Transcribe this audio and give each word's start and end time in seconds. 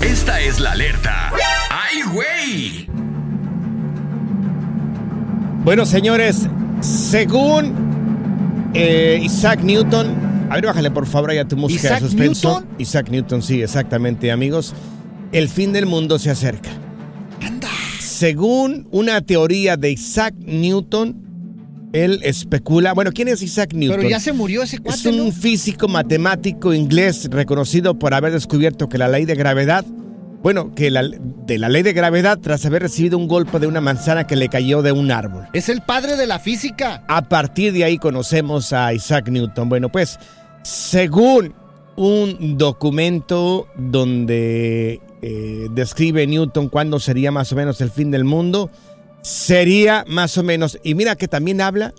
Esta 0.00 0.40
es 0.40 0.60
la 0.60 0.72
alerta. 0.72 1.32
¡Ay, 1.70 2.02
güey! 2.12 2.86
Bueno, 5.64 5.86
señores, 5.86 6.46
según 6.80 8.70
eh, 8.74 9.18
Isaac 9.22 9.60
Newton, 9.62 10.46
a 10.50 10.56
ver, 10.56 10.66
bájale 10.66 10.90
por 10.90 11.06
favor 11.06 11.30
ahí 11.30 11.38
a 11.38 11.48
tu 11.48 11.56
música 11.56 11.86
¿Isaac 11.88 12.00
de 12.02 12.08
suspenso. 12.08 12.48
Newton? 12.60 12.68
Isaac 12.78 13.08
Newton, 13.10 13.42
sí, 13.42 13.62
exactamente, 13.62 14.30
amigos. 14.30 14.74
El 15.32 15.48
fin 15.48 15.72
del 15.72 15.86
mundo 15.86 16.18
se 16.18 16.30
acerca. 16.30 16.70
Anda. 17.42 17.70
Según 17.98 18.86
una 18.90 19.20
teoría 19.22 19.76
de 19.76 19.90
Isaac 19.92 20.34
Newton, 20.38 21.16
él 21.94 22.20
especula. 22.24 22.92
Bueno, 22.92 23.12
¿quién 23.12 23.28
es 23.28 23.40
Isaac 23.40 23.72
Newton? 23.72 23.98
Pero 23.98 24.10
ya 24.10 24.20
se 24.20 24.32
murió 24.32 24.62
ese 24.62 24.76
Es 24.76 24.82
cuate, 24.82 25.08
un 25.08 25.28
¿no? 25.28 25.32
físico 25.32 25.88
matemático 25.88 26.74
inglés 26.74 27.28
reconocido 27.30 27.98
por 27.98 28.12
haber 28.14 28.32
descubierto 28.32 28.88
que 28.88 28.98
la 28.98 29.08
ley 29.08 29.24
de 29.24 29.36
gravedad, 29.36 29.84
bueno, 30.42 30.74
que 30.74 30.90
la, 30.90 31.02
de 31.02 31.58
la 31.58 31.68
ley 31.68 31.84
de 31.84 31.92
gravedad 31.92 32.38
tras 32.42 32.66
haber 32.66 32.82
recibido 32.82 33.16
un 33.16 33.28
golpe 33.28 33.60
de 33.60 33.68
una 33.68 33.80
manzana 33.80 34.26
que 34.26 34.34
le 34.34 34.48
cayó 34.48 34.82
de 34.82 34.90
un 34.90 35.12
árbol. 35.12 35.46
Es 35.52 35.68
el 35.68 35.82
padre 35.82 36.16
de 36.16 36.26
la 36.26 36.40
física. 36.40 37.04
A 37.06 37.28
partir 37.28 37.72
de 37.72 37.84
ahí 37.84 37.98
conocemos 37.98 38.72
a 38.72 38.92
Isaac 38.92 39.28
Newton. 39.28 39.68
Bueno, 39.68 39.88
pues, 39.88 40.18
según 40.62 41.54
un 41.96 42.58
documento 42.58 43.68
donde 43.76 45.00
eh, 45.22 45.68
describe 45.70 46.26
Newton 46.26 46.68
cuándo 46.68 46.98
sería 46.98 47.30
más 47.30 47.52
o 47.52 47.56
menos 47.56 47.80
el 47.80 47.90
fin 47.90 48.10
del 48.10 48.24
mundo, 48.24 48.68
sería 49.24 50.04
más 50.06 50.36
o 50.36 50.42
menos, 50.42 50.78
y 50.84 50.94
mira 50.94 51.16
que 51.16 51.28
también 51.28 51.62
habla 51.62 51.94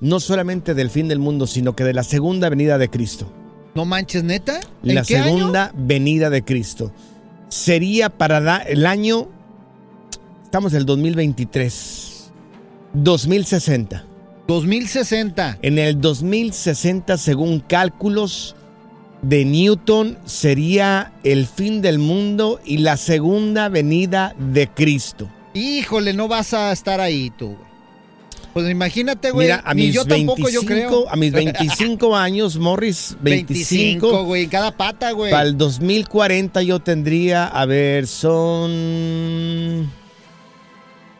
no 0.00 0.18
solamente 0.20 0.74
del 0.74 0.90
fin 0.90 1.06
del 1.08 1.20
mundo, 1.20 1.46
sino 1.46 1.74
que 1.76 1.84
de 1.84 1.94
la 1.94 2.02
segunda 2.02 2.48
venida 2.50 2.76
de 2.76 2.90
Cristo. 2.90 3.32
No 3.74 3.84
manches, 3.84 4.24
neta. 4.24 4.60
¿En 4.82 4.96
La 4.96 5.04
qué 5.04 5.16
año? 5.16 5.24
segunda 5.24 5.72
venida 5.76 6.28
de 6.28 6.44
Cristo. 6.44 6.92
Sería 7.48 8.10
para 8.10 8.58
el 8.58 8.84
año, 8.84 9.28
estamos 10.42 10.72
en 10.72 10.78
el 10.80 10.86
2023, 10.86 12.32
2060. 12.94 14.04
2060. 14.48 15.58
En 15.62 15.78
el 15.78 16.00
2060, 16.00 17.16
según 17.16 17.60
cálculos 17.60 18.56
de 19.22 19.44
Newton, 19.44 20.18
sería 20.24 21.12
el 21.22 21.46
fin 21.46 21.80
del 21.80 21.98
mundo 21.98 22.60
y 22.64 22.78
la 22.78 22.96
segunda 22.96 23.68
venida 23.68 24.34
de 24.38 24.68
Cristo. 24.68 25.28
Híjole, 25.56 26.12
no 26.12 26.28
vas 26.28 26.54
a 26.54 26.70
estar 26.72 27.00
ahí 27.00 27.30
tú. 27.30 27.56
Pues 28.52 28.70
imagínate, 28.70 29.30
güey. 29.32 29.46
Mira, 29.48 29.62
a 29.64 29.74
Ni 29.74 29.86
mis, 29.86 29.94
yo 29.94 30.04
tampoco, 30.04 30.44
25, 30.44 30.50
yo 30.50 30.62
creo. 30.66 31.08
a 31.10 31.16
mis 31.16 31.32
25 31.32 32.16
años, 32.16 32.56
Morris, 32.58 33.16
25, 33.20 33.52
25, 33.52 34.24
güey. 34.24 34.46
Cada 34.46 34.70
pata, 34.76 35.10
güey. 35.12 35.30
para 35.30 35.46
el 35.46 35.56
2040 35.58 36.62
yo 36.62 36.80
tendría, 36.80 37.46
a 37.46 37.66
ver, 37.66 38.06
son 38.06 39.90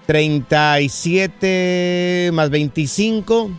37 0.06 2.30
más 2.32 2.48
25, 2.50 3.50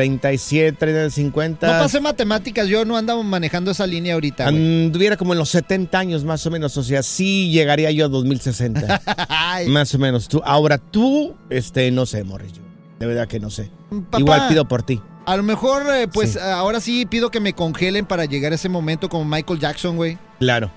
37, 0.00 0.76
30, 0.76 1.08
50. 1.10 1.66
No 1.72 1.82
pasé 1.82 2.00
matemáticas, 2.02 2.68
yo 2.68 2.84
no 2.84 2.98
andaba 2.98 3.22
manejando 3.22 3.70
esa 3.70 3.86
línea 3.86 4.12
ahorita. 4.12 4.46
Anduviera 4.46 5.16
como 5.16 5.32
en 5.32 5.38
los 5.38 5.48
70 5.48 5.98
años 5.98 6.22
más 6.22 6.44
o 6.46 6.50
menos, 6.50 6.76
o 6.76 6.82
sea, 6.82 7.02
sí 7.02 7.50
llegaría 7.50 7.90
yo 7.92 8.04
a 8.04 8.08
2060. 8.08 9.00
Ay, 9.30 9.68
más 9.68 9.94
o 9.94 9.98
menos. 9.98 10.28
Tú, 10.28 10.42
ahora 10.44 10.76
tú, 10.76 11.34
este, 11.48 11.90
no 11.90 12.04
sé, 12.04 12.24
Morris, 12.24 12.52
yo. 12.52 12.62
De 12.98 13.06
verdad 13.06 13.26
que 13.26 13.40
no 13.40 13.48
sé. 13.48 13.70
papá, 14.10 14.18
Igual 14.20 14.48
pido 14.48 14.68
por 14.68 14.82
ti. 14.82 15.00
A 15.24 15.34
lo 15.34 15.42
mejor, 15.42 15.82
eh, 15.94 16.08
pues 16.12 16.34
Sí. 16.34 16.38
ahora 16.42 16.78
sí 16.80 17.06
pido 17.06 17.30
que 17.30 17.40
me 17.40 17.54
congelen 17.54 18.04
para 18.04 18.26
llegar 18.26 18.52
a 18.52 18.56
ese 18.56 18.68
momento 18.68 19.08
como 19.08 19.24
Michael 19.24 19.58
Jackson, 19.60 19.96
güey. 19.96 20.18
Claro. 20.38 20.70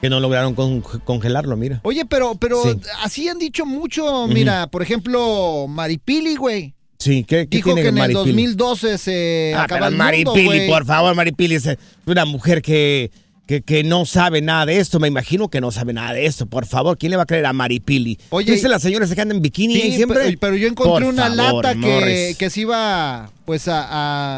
Que 0.00 0.08
no 0.08 0.18
lograron 0.18 0.54
con- 0.54 0.80
congelarlo, 0.80 1.58
mira. 1.58 1.80
Oye, 1.84 2.06
pero, 2.06 2.36
pero 2.36 2.62
Sí. 2.62 2.80
así 3.02 3.28
han 3.28 3.38
dicho 3.38 3.66
mucho. 3.66 4.26
Mira, 4.28 4.66
por 4.68 4.80
ejemplo, 4.82 5.66
Maripili, 5.68 6.36
güey. 6.36 6.74
Sí, 7.00 7.24
¿qué, 7.24 7.48
qué 7.48 7.56
Dijo 7.56 7.70
tiene 7.74 7.82
que 7.82 7.88
en 7.88 7.94
el 7.96 8.00
Maripili? 8.14 8.44
2012 8.44 8.98
se 8.98 9.52
Ah, 9.56 9.62
acaba 9.64 9.78
pero 9.80 9.84
el 9.86 9.92
mundo, 9.92 10.04
Maripili, 10.34 10.68
por 10.68 10.84
favor, 10.84 11.14
Maripili 11.14 11.54
es 11.54 11.68
una 12.04 12.26
mujer 12.26 12.60
que, 12.60 13.10
que, 13.46 13.62
que 13.62 13.82
no 13.82 14.04
sabe 14.04 14.42
nada 14.42 14.66
de 14.66 14.78
esto. 14.78 15.00
Me 15.00 15.08
imagino 15.08 15.48
que 15.48 15.62
no 15.62 15.70
sabe 15.72 15.94
nada 15.94 16.12
de 16.12 16.26
esto. 16.26 16.44
Por 16.44 16.66
favor, 16.66 16.98
¿quién 16.98 17.08
le 17.10 17.16
va 17.16 17.22
a 17.22 17.26
creer 17.26 17.46
a 17.46 17.54
Maripili? 17.54 18.18
Oye, 18.28 18.52
Dice 18.52 18.68
las 18.68 18.82
señoras 18.82 19.12
que 19.14 19.20
andan 19.20 19.38
en 19.38 19.42
bikini 19.42 19.80
Sí, 19.80 19.92
siempre. 19.96 20.18
Pero, 20.24 20.38
pero 20.38 20.56
yo 20.56 20.68
encontré 20.68 20.92
Por 21.06 21.14
una 21.14 21.34
favor, 21.34 21.64
lata 21.64 21.74
que, 21.80 22.36
que 22.38 22.50
se 22.50 22.60
iba 22.60 23.30
pues 23.46 23.66
a, 23.66 23.82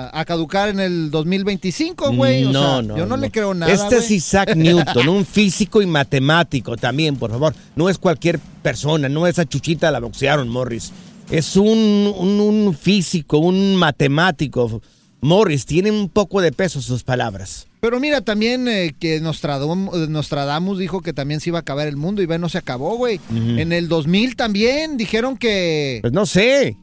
a- 0.06 0.20
a 0.20 0.24
caducar 0.24 0.68
en 0.68 0.78
el 0.78 1.10
2025, 1.10 2.12
güey. 2.12 2.44
O 2.44 2.52
no, 2.52 2.62
sea, 2.74 2.82
no, 2.82 2.96
yo 2.96 3.06
no, 3.06 3.16
le 3.16 3.30
creo 3.32 3.54
nada. 3.54 3.72
Este 3.72 3.96
es. 3.96 4.10
Isaac 4.12 4.54
Newton, 4.56 5.08
un 5.08 5.26
físico 5.26 5.82
y 5.82 5.86
matemático 5.86 6.76
también, 6.76 7.16
por 7.16 7.32
favor. 7.32 7.54
No 7.74 7.88
es 7.90 7.98
cualquier 7.98 8.38
persona, 8.62 9.08
no 9.08 9.26
esa 9.26 9.44
chuchita 9.46 9.90
la 9.90 9.98
boxearon, 9.98 10.48
Morris. 10.48 10.92
Es 11.30 11.56
un, 11.56 12.12
un- 12.16 12.40
un 12.40 12.74
físico, 12.74 13.38
un 13.38 13.76
matemático. 13.76 14.82
Morris, 15.20 15.64
tiene 15.66 15.90
un 15.90 16.08
poco 16.08 16.40
de 16.40 16.52
peso 16.52 16.80
sus 16.82 17.04
palabras. 17.04 17.68
Pero 17.80 17.98
mira, 18.00 18.20
también 18.20 18.68
eh, 18.68 18.94
que 18.98 19.20
Nostradamus, 19.20 20.08
Nostradamus 20.08 20.78
dijo 20.78 21.00
que 21.00 21.12
también 21.12 21.40
se 21.40 21.50
iba 21.50 21.58
a 21.58 21.62
acabar 21.62 21.86
el 21.88 21.96
mundo 21.96 22.22
y 22.22 22.26
ve, 22.26 22.38
no 22.38 22.48
se 22.48 22.58
acabó, 22.58 22.96
güey. 22.96 23.20
En 23.32 23.72
el 23.72 23.88
2000 23.88 24.36
también 24.36 24.96
dijeron 24.96 25.36
que 25.36 25.98
Pues 26.00 26.12
no 26.12 26.26
sé. 26.26 26.76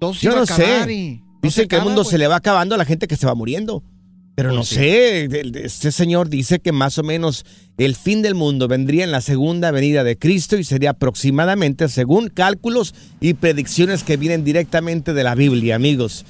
todo 0.00 0.14
se 0.14 0.20
Yo 0.26 0.30
iba 0.32 0.42
a 0.42 0.44
no 0.44 0.44
acabar 0.44 0.86
sé. 0.86 0.92
y 0.92 1.10
no 1.20 1.38
Dicen 1.42 1.68
que 1.68 1.76
el 1.76 1.82
mundo 1.82 2.04
se 2.04 2.18
le 2.18 2.26
va 2.28 2.36
acabando 2.36 2.74
a 2.74 2.78
la 2.78 2.84
gente 2.84 3.06
que 3.08 3.16
se 3.16 3.26
va 3.26 3.34
muriendo. 3.34 3.82
Pero 4.38 4.50
no 4.50 4.58
Pues 4.58 4.68
sí. 4.68 4.76
sé, 4.76 5.24
este 5.64 5.90
señor 5.90 6.28
dice 6.28 6.60
que 6.60 6.70
más 6.70 6.96
o 6.98 7.02
menos 7.02 7.44
el 7.76 7.96
fin 7.96 8.22
del 8.22 8.36
mundo 8.36 8.68
vendría 8.68 9.02
en 9.02 9.10
la 9.10 9.20
segunda 9.20 9.72
venida 9.72 10.04
de 10.04 10.16
Cristo 10.16 10.56
y 10.56 10.62
sería 10.62 10.90
aproximadamente, 10.90 11.88
según 11.88 12.28
cálculos 12.28 12.94
y 13.20 13.34
predicciones 13.34 14.04
que 14.04 14.16
vienen 14.16 14.44
directamente 14.44 15.12
de 15.12 15.24
la 15.24 15.34
Biblia, 15.34 15.74
amigos, 15.74 16.24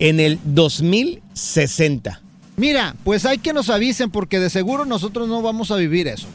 en 0.00 0.18
el 0.18 0.40
2060. 0.44 2.20
Mira, 2.56 2.96
pues 3.04 3.24
hay 3.26 3.38
que 3.38 3.52
nos 3.52 3.70
avisen 3.70 4.10
porque 4.10 4.40
de 4.40 4.50
seguro 4.50 4.84
nosotros 4.84 5.28
no 5.28 5.40
vamos 5.40 5.70
a 5.70 5.76
vivir 5.76 6.08
eso. 6.08 6.26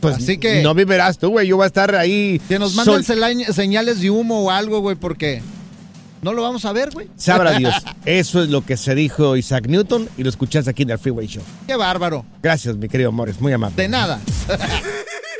Pues 0.00 0.16
Así 0.16 0.36
que- 0.36 0.62
no 0.62 0.74
vivirás 0.74 1.16
tú, 1.16 1.30
güey, 1.30 1.48
yo 1.48 1.56
voy 1.56 1.64
a 1.64 1.68
estar 1.68 1.94
ahí. 1.94 2.42
Que 2.46 2.58
nos 2.58 2.74
manden 2.74 3.02
sol- 3.02 3.54
señales 3.54 4.02
de 4.02 4.10
humo 4.10 4.42
o 4.44 4.50
algo, 4.50 4.80
güey, 4.80 4.96
porque 4.96 5.40
no 6.24 6.32
lo 6.32 6.42
vamos 6.42 6.64
a 6.64 6.72
ver, 6.72 6.90
güey. 6.90 7.08
Sabrá 7.16 7.52
Dios. 7.58 7.72
Eso 8.04 8.42
es 8.42 8.48
lo 8.48 8.64
que 8.64 8.76
se 8.76 8.96
dijo 8.96 9.36
Isaac 9.36 9.68
Newton 9.68 10.08
y 10.16 10.24
lo 10.24 10.30
escuchas 10.30 10.66
aquí 10.66 10.82
en 10.82 10.90
el 10.90 10.98
Freeway 10.98 11.28
Show. 11.28 11.44
Qué 11.66 11.76
bárbaro. 11.76 12.24
Gracias, 12.42 12.76
mi 12.76 12.88
querido 12.88 13.12
Morris, 13.12 13.40
muy 13.40 13.52
amable. 13.52 13.76
De 13.76 13.86
nada. 13.88 14.18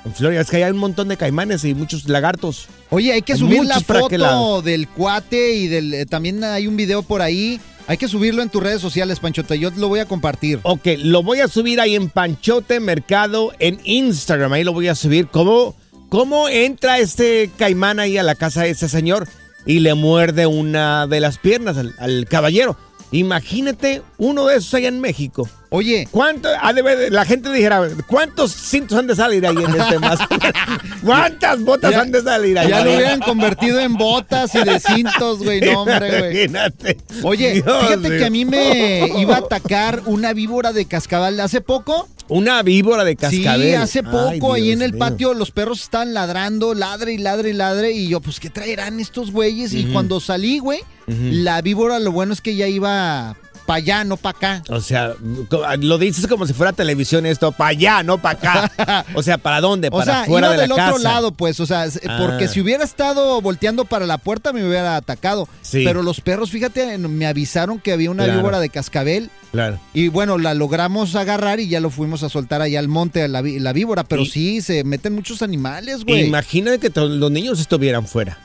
En 0.04 0.12
Florida 0.12 0.40
es 0.40 0.50
que 0.50 0.64
hay 0.64 0.70
un 0.70 0.78
montón 0.78 1.08
de 1.08 1.16
caimanes 1.16 1.64
y 1.64 1.74
muchos 1.74 2.08
lagartos. 2.08 2.66
Oye, 2.90 3.12
hay 3.12 3.22
que 3.22 3.34
Hay 3.34 3.38
subir 3.38 3.64
la 3.64 3.80
foto 3.80 4.62
del 4.62 4.88
cuate 4.88 5.54
y 5.54 5.68
del 5.68 5.94
eh, 5.94 6.06
también 6.06 6.42
hay 6.42 6.66
un 6.66 6.76
video 6.76 7.02
por 7.02 7.22
ahí. 7.22 7.60
Hay 7.86 7.96
que 7.96 8.08
subirlo 8.08 8.42
en 8.42 8.48
tus 8.48 8.62
redes 8.62 8.80
sociales, 8.80 9.20
Panchota. 9.20 9.54
Yo 9.54 9.70
lo 9.70 9.88
voy 9.88 10.00
a 10.00 10.06
compartir. 10.06 10.60
Ok, 10.62 10.86
lo 10.98 11.22
voy 11.22 11.40
a 11.40 11.48
subir 11.48 11.80
ahí 11.80 11.94
en 11.94 12.08
Panchote 12.08 12.80
Mercado 12.80 13.52
en 13.58 13.80
Instagram. 13.84 14.52
Ahí 14.52 14.64
lo 14.64 14.72
voy 14.72 14.88
a 14.88 14.94
subir. 14.94 15.28
¿Cómo, 15.28 15.74
cómo 16.08 16.48
entra 16.48 16.98
este 16.98 17.50
caimán 17.56 17.98
ahí 18.00 18.18
a 18.18 18.22
la 18.22 18.34
casa 18.34 18.62
de 18.62 18.70
ese 18.70 18.88
señor 18.88 19.28
y 19.66 19.80
le 19.80 19.94
muerde 19.94 20.46
una 20.46 21.06
de 21.06 21.20
las 21.20 21.38
piernas 21.38 21.76
al, 21.76 21.94
al 21.98 22.26
caballero? 22.26 22.76
Imagínate 23.10 24.02
uno 24.18 24.46
de 24.46 24.56
esos 24.56 24.74
allá 24.74 24.88
en 24.88 25.00
México. 25.00 25.48
Oye, 25.74 26.06
¿Cuánto? 26.10 26.48
ha 26.60 26.72
de 26.72 26.82
ver- 26.82 27.12
la 27.12 27.24
gente 27.24 27.50
dijera, 27.50 27.80
¿cuántos 28.06 28.52
cintos 28.52 28.98
han 28.98 29.06
de 29.06 29.16
salir 29.16 29.46
ahí 29.46 29.56
en 29.56 29.74
este 29.80 29.98
más? 29.98 30.18
¿Cuántas 31.04 31.60
botas 31.62 31.90
Ya- 31.92 32.00
han 32.02 32.12
de 32.12 32.22
salir 32.22 32.58
ahí? 32.58 32.68
ya 32.68 32.84
lo 32.84 32.92
hubieran 32.94 33.20
convertido 33.20 33.80
en 33.80 33.94
botas 33.94 34.54
y 34.54 34.62
de 34.64 34.78
cintos, 34.78 35.38
güey. 35.38 35.60
No, 35.60 35.80
hombre, 35.80 36.18
güey. 36.18 36.30
Imagínate. 36.44 36.98
Oye, 37.22 37.54
Dios 37.54 37.84
fíjate 37.86 38.18
que 38.18 38.24
a 38.26 38.30
mí 38.30 38.44
me 38.44 39.10
iba 39.18 39.36
a 39.36 39.38
atacar 39.38 40.02
una 40.06 40.32
víbora 40.32 40.72
de 40.72 40.84
cascabel 40.86 41.40
hace 41.40 41.60
poco. 41.60 42.08
Una 42.28 42.62
víbora 42.62 43.04
de 43.04 43.16
cascabel. 43.16 43.62
Sí, 43.70 43.74
hace 43.74 43.98
Ay, 44.00 44.38
poco 44.40 44.52
ahí 44.54 44.70
en 44.72 44.80
el 44.82 44.96
patio 44.96 45.34
los 45.34 45.50
perros 45.50 45.82
estaban 45.82 46.14
ladrando, 46.14 46.72
ladre 46.74 47.12
y 47.14 47.18
ladre 47.18 47.50
y 47.50 47.52
ladre. 47.54 47.92
Y 47.92 48.08
yo, 48.08 48.20
pues, 48.20 48.40
¿qué 48.40 48.48
traerán 48.48 49.00
estos 49.00 49.32
güeyes? 49.32 49.72
Y 49.74 49.84
cuando 49.86 50.20
salí, 50.20 50.58
güey, 50.58 50.80
la 51.06 51.60
víbora, 51.62 51.98
lo 51.98 52.12
bueno 52.12 52.32
es 52.32 52.40
que 52.40 52.54
ya 52.54 52.66
iba 52.68 53.36
para 53.72 53.76
allá, 53.98 54.04
no 54.04 54.16
para 54.16 54.36
acá. 54.36 54.62
O 54.68 54.80
sea, 54.80 55.14
co- 55.48 55.62
lo 55.80 55.96
dices 55.98 56.26
como 56.26 56.46
si 56.46 56.52
fuera 56.52 56.72
televisión 56.72 57.24
esto, 57.26 57.52
para 57.52 57.70
allá, 57.70 58.02
no 58.02 58.18
para 58.18 58.38
acá. 58.68 59.04
O 59.14 59.22
sea, 59.22 59.38
¿para 59.38 59.60
dónde? 59.60 59.88
O 59.88 59.92
Para 59.92 60.04
sea, 60.04 60.24
fuera 60.24 60.48
iba 60.48 60.52
de 60.52 60.56
la 60.56 60.62
del 60.66 60.76
casa. 60.76 60.90
otro 60.90 61.02
lado, 61.02 61.32
pues, 61.32 61.58
o 61.60 61.66
sea, 61.66 61.86
Ah. 62.08 62.18
porque 62.20 62.48
si 62.48 62.60
hubiera 62.60 62.84
estado 62.84 63.40
volteando 63.40 63.84
para 63.84 64.06
la 64.06 64.18
puerta 64.18 64.52
me 64.52 64.66
hubiera 64.66 64.96
atacado. 64.96 65.48
Sí. 65.62 65.82
Pero 65.84 66.02
los 66.02 66.20
perros, 66.20 66.50
fíjate, 66.50 66.98
me 66.98 67.26
avisaron 67.26 67.78
que 67.78 67.92
había 67.92 68.10
una 68.10 68.24
Claro. 68.24 68.38
víbora 68.40 68.60
de 68.60 68.68
cascabel 68.68 69.30
Claro. 69.52 69.78
y 69.94 70.08
bueno, 70.08 70.38
la 70.38 70.54
logramos 70.54 71.14
agarrar 71.14 71.60
y 71.60 71.68
ya 71.68 71.80
lo 71.80 71.90
fuimos 71.90 72.22
a 72.22 72.28
soltar 72.28 72.60
allá 72.62 72.78
al 72.78 72.88
monte, 72.88 73.22
a 73.22 73.28
la, 73.28 73.40
víbora, 73.72 74.04
pero 74.04 74.22
Y- 74.22 74.26
sí, 74.26 74.60
se 74.62 74.84
meten 74.84 75.14
muchos 75.14 75.42
animales, 75.42 76.04
güey. 76.04 76.26
Imagínate 76.26 76.78
que 76.78 77.00
los 77.00 77.30
niños 77.30 77.60
estuvieran 77.60 78.06
fuera. 78.06 78.38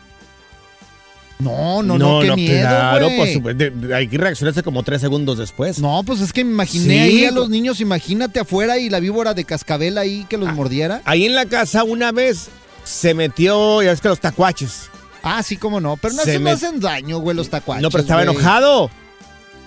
No, 1.40 1.84
no, 1.84 2.00
no, 2.00 2.22
qué 2.22 2.36
miedo, 2.36 2.62
claro, 2.68 3.10
supuesto. 3.10 3.40
De- 3.54 3.70
de- 3.70 3.96
Hay 3.96 4.08
que 4.08 4.18
reaccionarse 4.18 4.64
como 4.64 4.82
tres 4.82 5.02
segundos 5.02 5.38
después. 5.38 5.78
No, 5.80 6.02
pues 6.04 6.20
es 6.22 6.34
que 6.34 6.44
me 6.44 6.52
imaginé 6.52 6.86
Sí, 6.86 7.00
ahí 7.00 7.26
a 7.26 7.32
los 7.32 7.50
niños, 7.50 7.80
imagínate 7.80 8.40
afuera 8.40 8.80
y 8.80 8.90
la 8.90 9.00
víbora 9.00 9.36
de 9.36 9.44
cascabel 9.46 10.00
ahí 10.00 10.26
que 10.30 10.38
los 10.38 10.52
mordiera. 10.54 11.02
Ahí 11.06 11.26
en 11.26 11.36
la 11.36 11.46
casa 11.46 11.84
una 11.84 12.12
vez 12.12 12.48
se 12.84 13.14
metió, 13.14 13.84
ya 13.84 13.92
ves 13.92 14.02
que 14.02 14.08
los 14.10 14.20
tacuaches. 14.20 14.90
Ah, 15.22 15.44
sí, 15.44 15.58
cómo 15.58 15.80
no. 15.80 15.96
Pero 15.98 16.16
no, 16.16 16.24
Se 16.24 16.32
hacen, 16.32 16.44
me- 16.44 16.50
no 16.52 16.56
hacen 16.56 16.80
daño, 16.80 17.20
güey, 17.20 17.36
los 17.38 17.50
tacuaches. 17.50 17.84
no, 17.84 17.92
pero 17.92 18.02
estaba 18.02 18.24
güey. 18.24 18.36
enojado. 18.36 18.90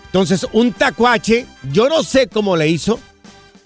Entonces, 0.06 0.44
un 0.52 0.72
tacuache, 0.72 1.46
yo 1.72 1.88
no 1.88 2.02
sé 2.02 2.26
cómo 2.26 2.56
le 2.56 2.66
hizo. 2.68 2.98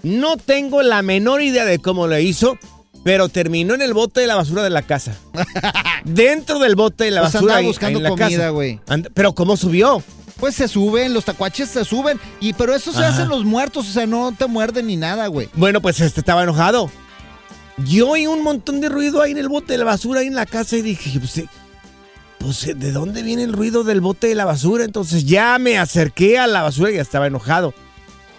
No 0.03 0.37
tengo 0.37 0.83
la 0.83 1.01
menor 1.01 1.41
idea 1.41 1.65
de 1.65 1.79
cómo 1.79 2.07
le 2.07 2.21
hizo, 2.23 2.59
pero 3.05 3.29
terminó 3.29 3.75
en 3.75 3.83
el 3.83 3.95
bote 3.95 4.21
de 4.23 4.27
la 4.27 4.35
basura 4.35 4.63
de 4.65 4.71
la 4.71 4.83
casa. 4.83 5.15
Dentro 6.05 6.59
del 6.59 6.75
bote 6.75 7.05
de 7.05 7.11
la 7.13 7.21
Pues 7.21 7.35
basura 7.35 7.43
andaba 7.53 7.59
ahí- 7.61 7.67
buscando 7.67 7.99
ahí 8.01 8.05
en 8.05 8.11
la 8.11 8.25
comida, 8.25 8.49
güey. 8.49 8.81
Pero 9.15 9.35
¿cómo 9.35 9.57
subió? 9.57 10.03
Pues 10.41 10.57
se 10.57 10.67
suben, 10.67 11.15
los 11.15 11.25
tacuaches 11.25 11.69
se 11.71 11.85
suben. 11.85 12.19
Y 12.41 12.53
pero 12.55 12.75
eso 12.75 12.93
se 12.93 12.99
Ajá. 12.99 13.09
hacen 13.09 13.29
los 13.29 13.45
muertos, 13.45 13.89
o 13.89 13.93
sea, 13.93 14.07
no 14.07 14.35
te 14.37 14.47
muerden 14.47 14.89
ni 14.89 14.97
nada, 14.97 15.29
güey. 15.29 15.49
Bueno, 15.55 15.81
pues 15.81 16.01
este 16.01 16.21
estaba 16.21 16.43
enojado. 16.43 16.91
Yo 17.79 18.11
oí 18.11 18.27
un 18.27 18.43
montón 18.43 18.81
de 18.81 18.89
ruido 18.89 19.21
ahí 19.23 19.33
en 19.33 19.39
el 19.39 19.49
bote 19.49 19.73
de 19.73 19.79
la 19.79 19.85
basura, 19.85 20.21
ahí 20.21 20.27
en 20.29 20.35
la 20.35 20.47
casa, 20.47 20.77
y 20.77 20.83
dije, 20.83 21.19
pues, 21.19 21.39
eh, 21.39 21.49
pues, 22.39 22.67
eh, 22.69 22.75
¿de 22.75 22.93
dónde 22.93 23.23
viene 23.23 23.43
el 23.43 23.53
ruido 23.53 23.85
del 23.85 24.01
bote 24.01 24.29
de 24.29 24.35
la 24.35 24.45
basura? 24.45 24.85
Entonces 24.85 25.25
ya 25.25 25.59
me 25.59 25.79
acerqué 25.79 26.39
a 26.39 26.47
la 26.47 26.63
basura 26.63 26.91
y 26.91 26.97
ya 26.97 27.03
estaba 27.03 27.27
enojado. 27.27 27.75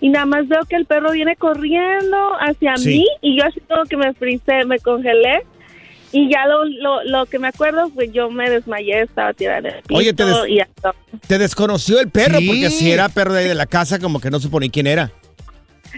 y 0.00 0.08
nada 0.10 0.26
más 0.26 0.46
veo 0.48 0.60
que 0.68 0.76
el 0.76 0.84
perro 0.86 1.12
viene 1.12 1.34
corriendo 1.36 2.16
hacia 2.40 2.76
Sí. 2.76 2.88
mí 2.98 3.06
y 3.22 3.38
yo 3.38 3.46
así 3.46 3.60
como 3.60 3.84
que 3.84 3.96
me 3.96 4.12
frisé, 4.14 4.64
me 4.66 4.78
congelé 4.80 5.44
y 6.16 6.30
ya 6.30 6.46
lo, 6.46 6.64
lo, 6.64 7.04
lo 7.04 7.26
que 7.26 7.38
me 7.38 7.48
acuerdo 7.48 7.90
pues 7.90 8.10
yo 8.12 8.30
me 8.30 8.48
desmayé, 8.48 9.02
estaba 9.02 9.32
tirada 9.34 9.58
en 9.58 9.66
el 9.66 9.82
piso 9.82 9.98
Oye, 9.98 10.12
te 10.12 10.24
des- 10.24 10.36
y. 10.48 10.58
Te 11.26 11.38
desconoció 11.38 12.00
el 12.00 12.08
perro 12.10 12.38
Sí. 12.38 12.46
porque 12.46 12.70
si 12.70 12.90
era 12.90 13.08
perro 13.08 13.32
de 13.34 13.40
ahí 13.42 13.48
de 13.48 13.54
la 13.54 13.66
casa, 13.66 13.98
como 13.98 14.20
que 14.20 14.30
no 14.30 14.38
supo 14.40 14.60
ni 14.60 14.70
quién 14.70 14.86
era. 14.86 15.10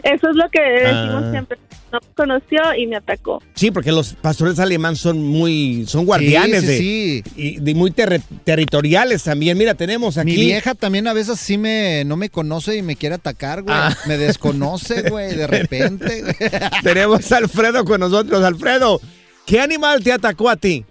Eso 0.02 0.28
es 0.28 0.36
lo 0.36 0.48
que 0.50 0.60
decimos 0.60 1.22
Ah. 1.24 1.30
siempre. 1.30 1.58
No 1.92 2.00
me 2.00 2.14
conoció 2.16 2.58
y 2.76 2.86
me 2.88 2.96
atacó. 2.96 3.40
Sí, 3.54 3.70
porque 3.70 3.92
los 3.92 4.14
pastores 4.14 4.58
alemán 4.58 4.96
son 4.96 5.22
muy, 5.22 5.84
son 5.86 6.04
guardianes 6.04 6.62
Sí, 6.62 6.66
de, 6.66 6.76
sí, 6.78 7.22
y 7.36 7.60
de 7.60 7.74
muy 7.76 7.92
terri- 7.92 8.22
territoriales 8.44 9.22
también. 9.22 9.56
Mira, 9.56 9.74
tenemos 9.74 10.18
aquí. 10.18 10.32
Mi 10.32 10.36
vieja 10.36 10.74
también 10.74 11.06
a 11.06 11.12
veces 11.12 11.38
sí 11.38 11.56
me 11.58 12.02
no 12.04 12.16
me 12.16 12.28
conoce 12.28 12.76
y 12.76 12.82
me 12.82 12.96
quiere 12.96 13.14
atacar, 13.14 13.62
güey. 13.62 13.74
Ah. 13.78 13.96
Me 14.06 14.18
desconoce, 14.18 15.08
güey, 15.08 15.34
de 15.36 15.46
repente. 15.46 16.24
Tenemos 16.82 17.30
a 17.32 17.36
Alfredo 17.38 17.84
con 17.84 18.00
nosotros. 18.00 18.42
Alfredo, 18.42 19.00
¿qué 19.46 19.60
animal 19.60 20.02
te 20.02 20.12
atacó 20.12 20.48
a 20.50 20.56
ti? 20.56 20.84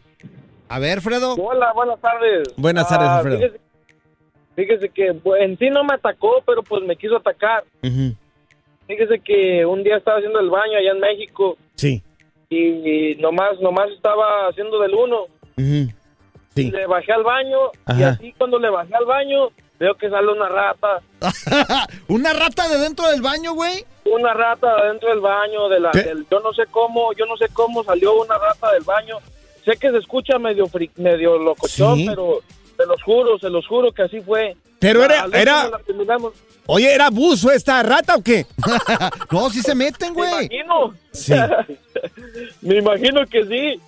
A 0.69 0.79
ver, 0.79 1.01
Fredo. 1.01 1.35
Hola, 1.35 1.71
buenas 1.73 1.99
tardes. 2.01 2.53
Buenas 2.57 2.87
tardes, 2.89 3.07
Ah, 3.07 3.17
Alfredo. 3.17 3.37
Fíjese, 3.37 3.59
fíjese 4.55 4.89
que 4.89 5.13
pues, 5.13 5.41
en 5.43 5.57
sí 5.57 5.69
no 5.69 5.83
me 5.83 5.93
atacó, 5.93 6.41
pero 6.45 6.63
pues 6.63 6.83
me 6.83 6.95
quiso 6.95 7.17
atacar. 7.17 7.63
Fíjese 8.87 9.19
que 9.19 9.65
un 9.65 9.83
día 9.83 9.97
estaba 9.97 10.17
haciendo 10.17 10.39
el 10.39 10.49
baño 10.49 10.77
allá 10.77 10.91
en 10.91 10.99
México 10.99 11.57
Sí. 11.75 12.01
y 12.49 13.15
nomás, 13.19 13.59
nomás 13.61 13.89
estaba 13.91 14.47
haciendo 14.47 14.79
del 14.81 14.93
uno. 14.95 15.25
Sí. 16.55 16.71
Le 16.71 16.85
bajé 16.87 17.11
al 17.11 17.23
baño 17.23 17.57
y 17.87 17.91
Ajá. 18.03 18.09
así 18.11 18.33
cuando 18.37 18.57
le 18.59 18.69
bajé 18.69 18.95
al 18.95 19.05
baño 19.05 19.49
veo 19.79 19.95
que 19.95 20.09
sale 20.09 20.31
una 20.31 20.47
rata. 20.49 21.01
Una 22.07 22.33
rata 22.33 22.67
de 22.67 22.77
dentro 22.77 23.07
del 23.09 23.21
baño, 23.21 23.53
güey. 23.53 23.83
Una 24.05 24.33
rata 24.33 24.83
dentro 24.85 25.09
del 25.09 25.19
baño, 25.19 25.67
de 25.69 25.79
la, 25.79 25.91
yo 25.93 26.39
no 26.39 26.53
sé 26.53 26.63
cómo, 26.69 27.11
yo 27.13 27.25
no 27.25 27.35
sé 27.37 27.47
cómo 27.51 27.83
salió 27.83 28.13
una 28.21 28.37
rata 28.37 28.71
del 28.73 28.83
baño. 28.83 29.17
Sé 29.65 29.77
que 29.77 29.89
se 29.89 29.97
escucha 29.97 30.37
medio 30.37 30.67
fri- 30.67 30.91
medio 30.97 31.37
locochón, 31.39 31.97
Sí. 31.97 32.05
pero 32.07 32.41
se 32.77 32.85
los 32.85 33.01
juro, 33.01 33.39
se 33.39 33.49
los 33.49 33.65
juro 33.67 33.91
que 33.91 34.03
así 34.03 34.21
fue. 34.21 34.55
Pero 34.79 35.03
era- 35.03 35.25
último 35.25 35.41
era- 35.41 35.69
la 35.69 35.79
terminamos. 35.79 36.33
Oye, 36.67 36.93
¿era 36.93 37.09
buzo 37.09 37.51
esta 37.51 37.81
rata 37.81 38.15
o 38.15 38.21
qué? 38.21 38.45
No, 39.31 39.49
sí 39.49 39.61
se 39.61 39.73
meten, 39.73 40.09
Me 40.13 40.15
güey. 40.15 40.45
imagino. 40.45 40.93
Sí. 41.11 41.33
Me 42.61 42.77
imagino 42.77 43.25
que 43.25 43.43
sí. 43.45 43.81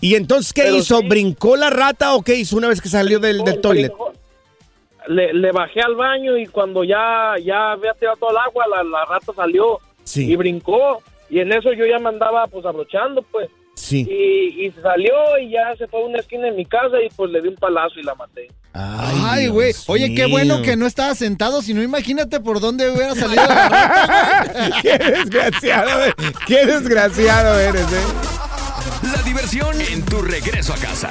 ¿Y 0.00 0.16
entonces 0.16 0.52
qué 0.52 0.62
Pero 0.64 0.76
hizo? 0.76 0.98
sí. 0.98 1.08
¿Brincó 1.08 1.56
la 1.56 1.70
rata 1.70 2.14
o 2.14 2.22
qué 2.22 2.34
hizo 2.34 2.56
una 2.56 2.68
vez 2.68 2.80
que 2.80 2.88
salió 2.88 3.20
del, 3.20 3.44
del 3.44 3.60
toilet? 3.60 3.92
Le, 5.08 5.32
le 5.34 5.52
bajé 5.52 5.80
al 5.80 5.94
baño 5.96 6.36
y 6.36 6.46
cuando 6.46 6.82
ya, 6.84 7.34
ya 7.42 7.72
había 7.72 7.92
tirado 7.94 8.16
todo 8.16 8.30
el 8.30 8.36
agua, 8.38 8.64
la, 8.68 8.82
la 8.84 9.04
rata 9.04 9.32
salió 9.34 9.78
y 9.78 10.06
Sí, 10.06 10.36
brincó. 10.36 11.02
Y 11.30 11.40
en 11.40 11.52
eso 11.52 11.72
yo 11.72 11.86
ya 11.86 11.98
me 11.98 12.08
andaba 12.10 12.46
pues 12.46 12.64
abrochando, 12.66 13.22
pues. 13.22 13.48
sí. 13.74 14.06
Y, 14.08 14.66
y 14.66 14.70
salió 14.82 15.14
y 15.40 15.50
ya 15.50 15.74
se 15.76 15.86
fue 15.88 16.00
a 16.02 16.04
una 16.06 16.18
esquina 16.18 16.44
de 16.46 16.52
mi 16.52 16.64
casa 16.66 16.96
y 17.04 17.08
pues 17.16 17.30
le 17.30 17.40
di 17.42 17.48
un 17.48 17.56
palazo 17.56 17.98
y 17.98 18.02
la 18.02 18.14
maté. 18.14 18.48
Ay, 18.72 19.48
güey. 19.48 19.72
Oye, 19.86 20.14
qué 20.14 20.26
bueno 20.26 20.60
que 20.62 20.76
no 20.76 20.86
estaba 20.86 21.14
sentado, 21.14 21.62
si 21.62 21.74
no 21.74 21.82
imagínate 21.82 22.40
por 22.40 22.60
dónde 22.60 22.90
hubiera 22.90 23.14
salido 23.14 23.42
la 23.46 23.68
rata. 23.68 24.80
Qué 24.82 24.98
desgraciado, 24.98 26.04
eh. 26.06 26.12
qué 26.46 26.66
desgraciado 26.66 27.58
eres, 27.60 27.82
eh. 27.92 29.06
La 29.14 29.22
diversión 29.22 29.80
en 29.80 30.04
tu 30.04 30.20
regreso 30.22 30.72
a 30.74 30.76
casa. 30.76 31.10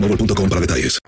boostmobile.com 0.00 0.48
para 0.48 0.60
detalles. 0.60 0.98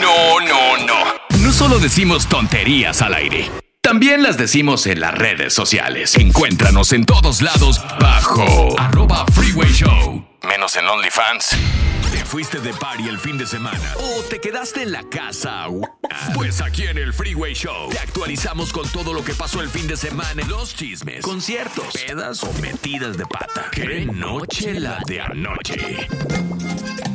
No, 0.00 0.40
no, 0.40 0.86
no. 0.86 1.38
No 1.42 1.52
solo 1.52 1.78
decimos 1.78 2.28
tonterías 2.28 3.02
al 3.02 3.14
aire. 3.14 3.50
También 3.80 4.22
las 4.22 4.36
decimos 4.36 4.86
en 4.86 5.00
las 5.00 5.14
redes 5.14 5.52
sociales. 5.52 6.14
Encuéntranos 6.16 6.92
en 6.92 7.04
todos 7.04 7.42
lados 7.42 7.82
bajo 8.00 8.78
arroba 8.78 9.26
Freeway 9.34 9.72
Show. 9.72 10.24
Menos 10.42 10.76
en 10.76 10.86
OnlyFans. 10.86 11.56
¿Te 12.32 12.36
fuiste 12.36 12.60
de 12.60 12.72
party 12.72 13.08
el 13.10 13.18
fin 13.18 13.36
de 13.36 13.46
semana? 13.46 13.78
¿O 13.96 14.22
te 14.22 14.40
quedaste 14.40 14.84
en 14.84 14.92
la 14.92 15.02
casa? 15.02 15.66
Pues 16.34 16.62
aquí 16.62 16.84
en 16.84 16.96
el 16.96 17.12
Freeway 17.12 17.52
Show 17.52 17.90
te 17.90 17.98
actualizamos 17.98 18.72
con 18.72 18.88
todo 18.88 19.12
lo 19.12 19.22
que 19.22 19.34
pasó 19.34 19.60
el 19.60 19.68
fin 19.68 19.86
de 19.86 19.98
semana. 19.98 20.42
Los 20.48 20.74
chismes, 20.74 21.22
conciertos, 21.26 21.92
pedas 21.92 22.42
o 22.42 22.50
metidas 22.54 23.18
de 23.18 23.26
pata. 23.26 23.66
¡Qué 23.70 24.06
noche 24.06 24.80
la 24.80 25.02
de 25.06 25.20
anoche! 25.20 26.08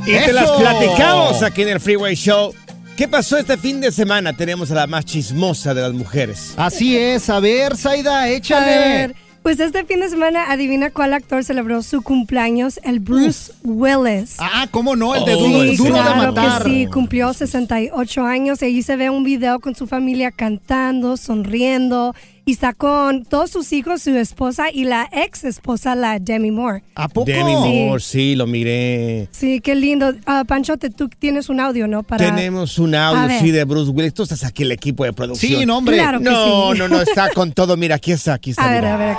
Y 0.05 0.11
te 0.11 0.33
las 0.33 0.51
platicamos 0.51 1.41
aquí 1.41 1.63
en 1.63 1.69
el 1.69 1.79
Freeway 1.79 2.13
Show. 2.13 2.53
¿Qué 2.95 3.07
pasó 3.07 3.37
este 3.39 3.57
fin 3.57 3.81
de 3.81 3.91
semana? 3.91 4.37
Tenemos 4.37 4.69
a 4.69 4.75
la 4.75 4.85
más 4.85 5.03
chismosa 5.03 5.73
de 5.73 5.81
las 5.81 5.93
mujeres. 5.93 6.53
Así 6.57 6.95
es, 6.95 7.27
a 7.31 7.39
ver, 7.39 7.75
Zaida, 7.75 8.21
A 8.21 8.29
échale. 8.29 8.65
ver, 8.67 9.15
pues 9.43 9.59
este 9.59 9.85
fin 9.85 9.99
de 10.01 10.09
semana, 10.09 10.51
adivina 10.51 10.89
cuál 10.91 11.13
actor 11.13 11.43
celebró 11.43 11.81
su 11.81 12.01
cumpleaños, 12.01 12.79
el 12.83 12.99
Bruce 12.99 13.53
Willis. 13.63 14.35
Ah, 14.39 14.67
¿cómo 14.71 14.95
no? 14.95 15.15
El 15.15 15.23
de 15.25 15.35
Oh, 15.35 15.39
Duro, 15.39 15.61
sí, 15.63 15.75
Duro 15.77 15.93
de 15.95 16.01
claro 16.01 16.33
Matar. 16.33 16.63
que 16.63 16.69
sí, 16.69 16.87
cumplió 16.87 17.33
68 17.33 18.25
años 18.25 18.61
y 18.61 18.65
allí 18.65 18.81
se 18.81 18.95
ve 18.97 19.09
un 19.09 19.23
video 19.23 19.59
con 19.59 19.73
su 19.75 19.87
familia 19.87 20.31
cantando, 20.31 21.15
sonriendo 21.17 22.13
y 22.47 22.53
está 22.53 22.71
con 22.71 23.25
todos 23.25 23.51
sus 23.51 23.73
hijos, 23.73 24.01
su 24.03 24.11
esposa 24.15 24.71
y 24.71 24.85
la 24.85 25.09
ex 25.11 25.43
esposa, 25.43 25.95
la 25.95 26.17
Demi 26.17 26.49
Moore. 26.49 26.81
¿A 26.95 27.09
poco? 27.09 27.25
Demi 27.25 27.53
Moore, 27.53 28.01
sí, 28.01 28.35
lo 28.35 28.47
miré. 28.47 29.27
Sí, 29.31 29.59
qué 29.59 29.75
lindo. 29.75 30.13
Ah, 30.25 30.45
Panchote, 30.47 30.89
tú 30.89 31.09
tienes 31.09 31.49
un 31.49 31.59
audio, 31.59 31.89
¿no? 31.89 32.03
Para... 32.03 32.25
Tenemos 32.25 32.79
un 32.79 32.95
audio, 32.95 33.37
sí, 33.41 33.51
de 33.51 33.65
Bruce 33.65 33.91
Willis. 33.91 34.13
Tú 34.13 34.23
estás 34.23 34.45
aquí 34.45 34.63
el 34.63 34.71
equipo 34.71 35.03
de 35.03 35.11
producción. 35.11 35.59
Sí, 35.59 35.65
no, 35.65 35.79
hombre. 35.79 35.97
Claro 35.97 36.19
que 36.19 36.23
No, 36.23 36.71
sí. 36.71 36.79
no, 36.79 36.87
no, 36.87 37.01
está 37.01 37.29
con 37.31 37.51
todo. 37.51 37.75
Mira, 37.75 37.95
aquí 37.95 38.13
está, 38.13 38.35
aquí 38.35 38.51
está. 38.51 38.63
A 38.63 38.71
ver, 38.71 38.85
a 38.85 38.95
ver. 38.95 39.17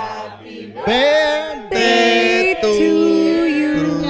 Vente 0.87 2.57
to 2.63 2.67
you. 2.67 4.01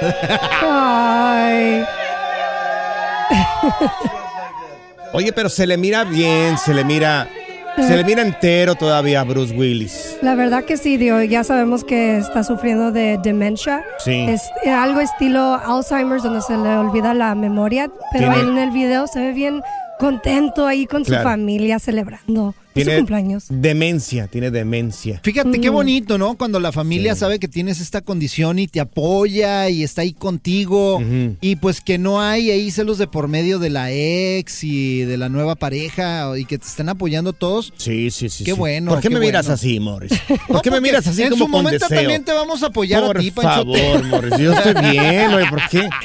Ay. 0.62 1.84
Oye, 5.14 5.32
pero 5.32 5.48
se 5.48 5.66
le 5.66 5.76
mira 5.76 6.04
bien, 6.04 6.58
se 6.58 6.74
le 6.74 6.84
mira, 6.84 7.28
se 7.76 7.96
le 7.96 8.02
mira 8.04 8.22
entero 8.22 8.74
todavía 8.74 9.20
a 9.20 9.24
Bruce 9.24 9.54
Willis. 9.56 10.16
La 10.22 10.34
verdad 10.34 10.64
que 10.64 10.76
sí, 10.76 10.96
Dio. 10.96 11.22
Ya 11.22 11.44
sabemos 11.44 11.84
que 11.84 12.18
está 12.18 12.42
sufriendo 12.42 12.90
de 12.90 13.18
demencia. 13.22 13.84
Sí. 13.98 14.26
Es 14.28 14.42
eh, 14.64 14.70
algo 14.70 15.00
estilo 15.00 15.54
Alzheimer's, 15.64 16.24
donde 16.24 16.42
se 16.42 16.56
le 16.56 16.76
olvida 16.76 17.14
la 17.14 17.34
memoria. 17.36 17.90
Pero 18.12 18.32
Tiene- 18.32 18.50
en 18.50 18.58
el 18.58 18.70
video 18.72 19.06
se 19.06 19.20
ve 19.20 19.32
bien 19.32 19.62
contento 20.00 20.66
ahí 20.66 20.86
con 20.86 21.04
Claro. 21.04 21.22
su 21.22 21.28
familia 21.28 21.78
celebrando 21.78 22.54
su 22.74 22.80
Tiene 22.84 22.96
cumpleaños. 22.96 23.44
demencia, 23.48 24.26
tiene 24.26 24.50
demencia. 24.50 25.20
Fíjate 25.22 25.58
Mm. 25.58 25.60
qué 25.60 25.68
bonito, 25.70 26.18
¿no? 26.18 26.36
Cuando 26.36 26.58
la 26.58 26.72
familia 26.72 27.14
sabe 27.14 27.38
que 27.38 27.46
tienes 27.46 27.80
esta 27.80 28.00
condición 28.00 28.58
y 28.58 28.66
te 28.66 28.80
apoya 28.80 29.68
y 29.68 29.82
está 29.84 30.02
ahí 30.02 30.12
contigo 30.12 31.00
y 31.40 31.56
pues 31.56 31.80
que 31.80 31.98
no 31.98 32.20
hay 32.20 32.50
ahí 32.50 32.70
celos 32.70 32.98
de 32.98 33.06
por 33.06 33.28
medio 33.28 33.58
de 33.58 33.70
la 33.70 33.92
ex 33.92 34.64
y 34.64 35.02
de 35.04 35.16
la 35.16 35.28
nueva 35.28 35.54
pareja 35.54 36.30
y 36.36 36.44
que 36.46 36.58
te 36.58 36.66
están 36.66 36.88
apoyando 36.88 37.32
todos. 37.32 37.72
Sí, 37.76 38.10
sí, 38.10 38.28
sí. 38.28 38.42
Qué 38.44 38.52
sí. 38.52 38.58
bueno, 38.58 38.90
¿Por 38.90 39.00
qué 39.00 39.08
qué 39.08 39.14
me 39.14 39.20
miras 39.20 39.48
así, 39.48 39.78
Morris? 39.78 40.12
¿Por 40.48 40.56
No, 40.56 40.62
qué 40.62 40.70
me 40.70 40.80
miras 40.80 41.06
así 41.06 41.22
en 41.22 41.30
como 41.30 41.46
su 41.46 41.50
con 41.52 41.62
momento 41.62 41.84
deseo? 41.86 41.98
también 42.00 42.24
te 42.24 42.32
vamos 42.32 42.62
a 42.62 42.66
apoyar 42.66 43.04
Por 43.04 43.18
a 43.18 43.20
ti, 43.20 43.30
Panchote. 43.30 43.78
favor, 43.80 44.04
Morris, 44.04 44.38
yo 44.38 44.52
estoy 44.52 44.74
bien, 44.90 45.32
oye, 45.32 45.46
¿por 45.48 45.60
qué? 45.70 45.88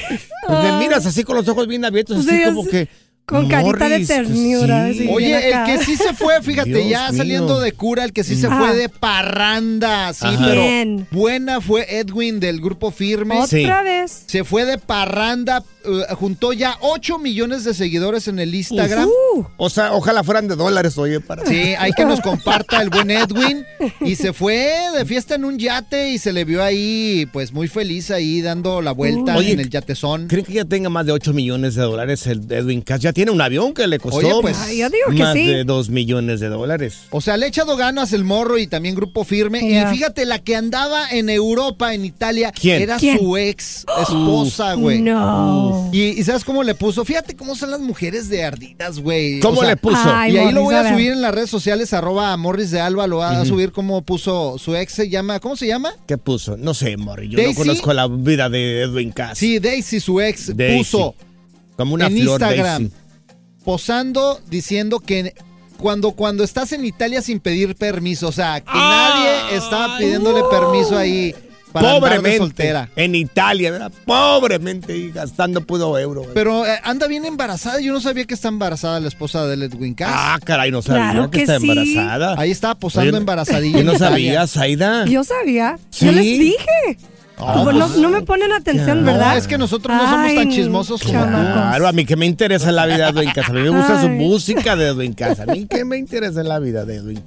Pues 0.46 0.62
me 0.64 0.78
miras 0.78 1.04
así 1.06 1.22
con 1.22 1.36
los 1.36 1.46
ojos 1.48 1.66
bien 1.68 1.84
abiertos, 1.84 2.18
así 2.18 2.28
Sí, 2.30 2.42
como 2.44 2.62
es- 2.62 2.68
que... 2.68 2.88
con 3.30 3.48
carita 3.48 3.88
de 3.88 3.98
Morris, 4.00 4.08
pues 4.08 4.26
ternura, 4.28 4.92
sí. 4.92 5.08
Oye, 5.10 5.50
el 5.52 5.64
que 5.64 5.84
sí 5.84 5.96
se 5.96 6.12
fue, 6.14 6.42
fíjate, 6.42 6.70
Dios 6.70 6.88
ya 6.88 7.08
mío. 7.10 7.16
saliendo 7.18 7.60
de 7.60 7.72
cura, 7.72 8.04
el 8.04 8.12
que 8.12 8.24
sí 8.24 8.36
se 8.36 8.48
fue 8.48 8.74
de 8.76 8.88
parranda, 8.88 10.12
sí, 10.12 10.26
Ajá. 10.26 10.44
pero 10.46 10.62
Bien. 10.62 11.06
buena 11.10 11.60
fue 11.60 11.86
Edwin 11.98 12.40
del 12.40 12.60
grupo 12.60 12.90
Firme. 12.90 13.46
Sí. 13.46 13.64
Otra 13.64 13.82
vez. 13.82 14.24
Se 14.26 14.44
fue 14.44 14.64
de 14.64 14.78
parranda, 14.78 15.62
eh, 15.84 16.14
juntó 16.14 16.52
ya 16.52 16.76
8 16.80 17.18
millones 17.18 17.64
de 17.64 17.74
seguidores 17.74 18.28
en 18.28 18.38
el 18.38 18.54
Instagram. 18.54 19.08
Uh, 19.08 19.44
O 19.56 19.70
sea, 19.70 19.92
ojalá 19.92 20.22
fueran 20.24 20.48
de 20.48 20.56
dólares, 20.56 20.96
oye, 20.98 21.20
para... 21.20 21.44
Sí, 21.46 21.74
hay 21.78 21.92
que 21.92 22.04
nos 22.04 22.20
comparta 22.20 22.80
el 22.82 22.90
buen 22.90 23.10
Edwin. 23.10 23.64
Y 24.00 24.16
se 24.16 24.32
fue 24.32 24.72
de 24.96 25.04
fiesta 25.04 25.34
en 25.36 25.44
un 25.44 25.58
yate 25.58 26.10
y 26.10 26.18
se 26.18 26.32
le 26.32 26.44
vio 26.44 26.62
ahí, 26.62 27.26
pues 27.32 27.52
muy 27.52 27.68
feliz 27.68 28.10
ahí 28.10 28.40
dando 28.42 28.82
la 28.82 28.92
vuelta 28.92 29.36
Oye, 29.36 29.52
en 29.52 29.60
el 29.60 29.70
yatezón. 29.70 30.26
¿Creen 30.28 30.44
que 30.44 30.52
ya 30.54 30.64
tenga 30.64 30.88
más 30.88 31.06
de 31.06 31.12
8 31.12 31.32
millones 31.32 31.74
de 31.74 31.82
dólares 31.82 32.26
el 32.26 32.40
Edwin 32.50 32.82
Cass? 32.82 33.00
Ya 33.00 33.12
tiene 33.12 33.30
un 33.30 33.40
avión 33.40 33.72
que 33.74 33.86
le 33.86 33.98
costó 33.98 34.18
Oye, 34.18 34.32
pues, 34.42 34.56
Ay, 34.60 34.78
yo 34.78 34.90
digo 34.90 35.06
que 35.10 35.22
más 35.22 35.34
sí. 35.34 35.46
de 35.46 35.64
2 35.64 35.90
millones 35.90 36.40
de 36.40 36.48
dólares. 36.48 36.98
O 37.10 37.20
sea, 37.20 37.36
le 37.36 37.46
ha 37.46 37.48
echado 37.48 37.76
ganas 37.76 38.12
el 38.12 38.24
morro 38.24 38.58
y 38.58 38.66
también 38.66 38.94
grupo 38.94 39.24
firme. 39.24 39.60
Y 39.60 39.94
fíjate, 39.94 40.24
la 40.26 40.38
que 40.38 40.56
andaba 40.56 41.08
en 41.10 41.28
Europa, 41.30 41.94
en 41.94 42.04
Italia, 42.04 42.52
¿Quién? 42.52 42.82
era 42.82 42.96
¿Quién? 42.96 43.18
su 43.18 43.36
ex 43.36 43.84
esposa, 44.02 44.74
güey. 44.74 45.00
no. 45.00 45.69
Y, 45.92 46.02
y 46.02 46.24
¿sabes 46.24 46.44
cómo 46.44 46.62
le 46.62 46.74
puso? 46.74 47.04
Fíjate 47.04 47.34
cómo 47.36 47.54
son 47.54 47.70
las 47.70 47.80
mujeres 47.80 48.28
de 48.28 48.44
ardidas, 48.44 48.98
güey. 49.00 49.40
¿Cómo 49.40 49.58
O 49.58 49.60
sea, 49.60 49.70
le 49.70 49.76
puso? 49.76 49.98
Ay, 50.04 50.34
y 50.34 50.38
ahí 50.38 50.52
lo 50.52 50.62
Morris, 50.62 50.80
voy 50.80 50.86
a 50.88 50.92
subir 50.92 51.12
en 51.12 51.20
las 51.22 51.34
redes 51.34 51.50
sociales, 51.50 51.92
arroba 51.92 52.36
Morris 52.36 52.70
de 52.70 52.80
Alba, 52.80 53.06
lo 53.06 53.18
va 53.18 53.40
a 53.40 53.44
subir 53.44 53.72
como 53.72 54.02
puso 54.02 54.56
su 54.58 54.74
ex, 54.76 54.92
se 54.92 55.08
llama, 55.08 55.40
¿cómo 55.40 55.56
se 55.56 55.66
llama? 55.66 55.92
¿Qué 56.06 56.18
puso? 56.18 56.56
No 56.56 56.74
sé, 56.74 56.96
Mori. 56.96 57.28
Yo 57.28 57.36
Daisy. 57.36 57.52
no 57.52 57.58
conozco 57.58 57.92
la 57.92 58.06
vida 58.08 58.48
de 58.48 58.82
Edwin 58.82 59.12
Cass. 59.12 59.38
Sí, 59.38 59.58
Daisy, 59.58 60.00
su 60.00 60.20
ex, 60.20 60.56
Daisy. 60.56 60.78
puso 60.78 61.14
Como 61.76 61.94
una 61.94 62.06
en 62.06 62.18
flor 62.18 62.40
Instagram, 62.40 62.82
Daisy. 62.88 62.94
posando 63.64 64.40
diciendo 64.48 65.00
que 65.00 65.34
cuando, 65.76 66.12
cuando 66.12 66.44
estás 66.44 66.72
en 66.72 66.84
Italia 66.84 67.22
sin 67.22 67.40
pedir 67.40 67.74
permiso, 67.74 68.28
o 68.28 68.32
sea, 68.32 68.60
que 68.60 68.72
nadie 68.72 69.56
estaba 69.56 69.98
pidiéndole 69.98 70.42
permiso 70.50 70.96
ahí 70.96 71.34
para 71.72 71.86
andar 71.94 72.00
de 72.02 72.16
Pobremente. 72.16 72.38
soltera. 72.38 72.88
En 72.96 73.14
Italia, 73.14 73.70
¿verdad? 73.70 73.92
Pobremente 74.04 74.96
y 74.96 75.10
gastando 75.10 75.60
puro 75.62 75.98
euro. 75.98 76.22
güey. 76.22 76.34
Pero 76.34 76.66
eh, 76.66 76.78
anda 76.82 77.06
bien 77.06 77.24
embarazada. 77.24 77.80
Yo 77.80 77.92
no 77.92 78.00
sabía 78.00 78.24
que 78.24 78.34
está 78.34 78.48
embarazada 78.48 79.00
la 79.00 79.08
esposa 79.08 79.46
de 79.46 79.64
Edwin 79.64 79.94
Cass. 79.94 80.10
ah, 80.12 80.38
caray, 80.44 80.70
no 80.70 80.82
sabía 80.82 81.10
Claro 81.12 81.30
que, 81.30 81.38
que 81.38 81.42
está 81.44 81.58
sí. 81.60 81.70
embarazada. 81.70 82.34
Ahí 82.38 82.50
estaba 82.50 82.74
posando 82.74 83.10
Oye, 83.10 83.18
embarazadilla. 83.18 83.74
¿Yo 83.74 83.80
en 83.80 83.86
no 83.86 83.98
sabía, 83.98 84.44
Aida? 84.56 85.04
Yo 85.06 85.24
sabía. 85.24 85.78
¿Sí? 85.90 86.06
Yo 86.06 86.12
les 86.12 86.24
dije. 86.24 86.98
Ah, 87.42 87.60
Pues 87.64 87.76
no, 87.76 87.88
no 87.88 88.10
me 88.10 88.22
ponen 88.22 88.52
atención, 88.52 89.00
No, 89.04 89.12
¿verdad? 89.12 89.36
es 89.36 89.46
que 89.46 89.56
nosotros 89.58 89.96
no 89.96 90.02
somos 90.10 90.26
Ay, 90.30 90.36
tan 90.36 90.50
chismosos 90.50 91.02
como 91.02 91.20
tú. 91.22 91.28
Claro, 91.30 91.88
a 91.88 91.92
mí 91.92 92.04
que 92.04 92.16
me 92.16 92.26
interesa 92.26 92.70
la 92.72 92.86
vida 92.86 93.10
de 93.12 93.20
Edwin 93.20 93.30
Cass. 93.34 93.48
A 93.48 93.52
mí 93.52 93.60
me 93.60 93.70
gusta 93.70 94.00
su 94.02 94.08
música 94.08 94.76
de 94.76 94.88
Edwin 94.88 95.12
Cass. 95.14 95.40
A 95.40 95.46
mí 95.46 95.66
que 95.66 95.84
me 95.84 95.96
interesa 95.98 96.42
la 96.42 96.58
vida 96.58 96.84
de 96.84 96.96
Edwin. 96.96 97.22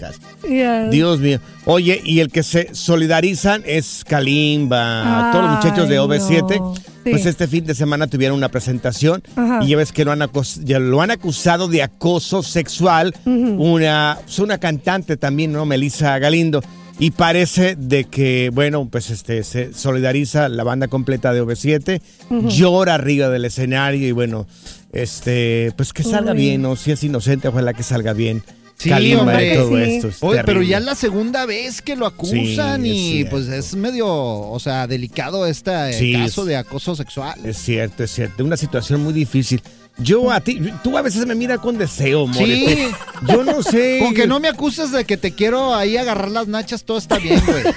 Yes. 0.48 0.92
Dios 0.92 1.20
mío. 1.20 1.40
Oye, 1.66 2.02
y 2.04 2.20
el 2.20 2.30
que 2.32 2.44
se 2.44 2.70
solidarizan 2.74 3.64
es 3.66 4.04
Kalimba, 4.08 5.30
todos 5.32 5.46
los 5.46 5.56
muchachos 5.56 5.90
de 5.90 5.96
Ay, 5.98 6.02
OV7. 6.06 6.60
no. 6.60 6.76
Sí. 7.04 7.10
Pues 7.12 7.26
este 7.26 7.48
fin 7.50 7.66
de 7.66 7.76
semana 7.76 8.08
tuvieron 8.08 8.38
una 8.38 8.48
presentación 8.48 9.22
Ajá. 9.36 9.60
y 9.62 9.68
ya 9.68 9.76
ves 9.78 9.92
que 9.92 10.06
lo 10.06 10.14
han, 10.14 10.22
acos- 10.22 10.62
ya 10.64 10.80
lo 10.80 11.02
han 11.02 11.12
acusado 11.12 11.68
de 11.68 11.84
acoso 11.84 12.44
sexual. 12.44 13.14
Una, 13.26 14.18
pues 14.24 14.40
una 14.40 14.58
cantante 14.58 15.18
también, 15.18 15.52
¿no? 15.52 15.66
Melissa 15.66 16.18
Galindo. 16.20 16.62
Y 17.00 17.12
parece 17.12 17.76
de 17.76 18.06
que, 18.06 18.50
bueno, 18.54 18.88
pues 18.90 19.10
este 19.10 19.44
se 19.44 19.74
solidariza 19.74 20.48
la 20.48 20.64
banda 20.64 20.88
completa 20.88 21.34
de 21.34 21.42
OV7, 21.44 22.02
llora 22.50 22.96
arriba 22.96 23.30
del 23.30 23.46
escenario 23.46 24.08
y 24.08 24.12
bueno, 24.12 24.46
este, 24.92 25.74
pues 25.76 25.92
que 25.92 26.04
salga 26.04 26.32
Uy. 26.34 26.38
bien, 26.38 26.62
¿no? 26.62 26.76
Si 26.76 26.92
es 26.92 27.04
inocente, 27.04 27.48
ojalá 27.48 27.74
que 27.74 27.84
salga 27.84 28.14
bien. 28.14 28.44
Sí, 28.78 28.92
hombre. 29.16 29.54
y 29.54 29.56
todo 29.56 29.70
Sí. 29.70 29.82
esto. 29.84 30.08
es 30.10 30.18
Oye, 30.22 30.44
pero 30.44 30.62
ya 30.62 30.78
es 30.80 30.84
la 30.84 30.96
segunda 30.96 31.46
vez 31.46 31.82
que 31.82 31.96
lo 31.96 32.06
acusan 32.06 32.82
Sí, 32.84 32.90
y 32.90 33.12
cierto. 33.14 33.32
pues 33.32 33.48
es 33.48 33.76
medio, 33.76 34.08
o 34.08 34.60
sea, 34.60 34.88
delicado 34.88 35.46
este 35.48 35.94
Sí, 35.94 36.14
caso 36.14 36.42
es- 36.42 36.48
de 36.48 36.58
acoso 36.58 36.96
sexual. 36.96 37.40
Es 37.46 37.58
cierto, 37.58 38.04
es 38.04 38.12
cierto. 38.12 38.44
Una 38.44 38.58
situación 38.58 39.02
muy 39.04 39.14
difícil. 39.14 39.62
Yo 39.98 40.32
a 40.32 40.40
ti, 40.42 40.60
tú 40.84 40.98
a 40.98 41.02
veces 41.02 41.26
me 41.26 41.36
miras 41.36 41.60
con 41.60 41.78
deseo, 41.78 42.26
more. 42.26 42.46
Sí. 42.46 42.88
Yo 43.28 43.44
no 43.44 43.62
sé. 43.62 44.00
Con 44.04 44.14
que 44.16 44.26
no 44.26 44.40
me 44.40 44.48
acuses 44.48 44.92
de 44.92 45.06
que 45.06 45.18
te 45.18 45.34
quiero 45.34 45.76
ahí 45.76 45.98
agarrar 45.98 46.32
las 46.32 46.48
nachas, 46.48 46.84
todo 46.84 46.98
está 46.98 47.20
bien, 47.20 47.42
güey. 47.46 47.64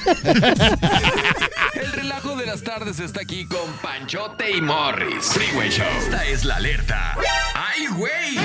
El 1.75 1.93
relajo 1.93 2.35
de 2.37 2.47
las 2.47 2.63
tardes 2.63 3.01
está 3.01 3.21
aquí 3.21 3.47
con 3.47 3.71
Panchote 3.83 4.57
y 4.57 4.63
Morris. 4.63 5.27
Freeway 5.27 5.69
Show. 5.71 5.87
Esta 5.99 6.25
es 6.25 6.45
la 6.45 6.57
alerta. 6.57 7.17
¡Ay, 7.55 7.87
güey! 7.89 8.39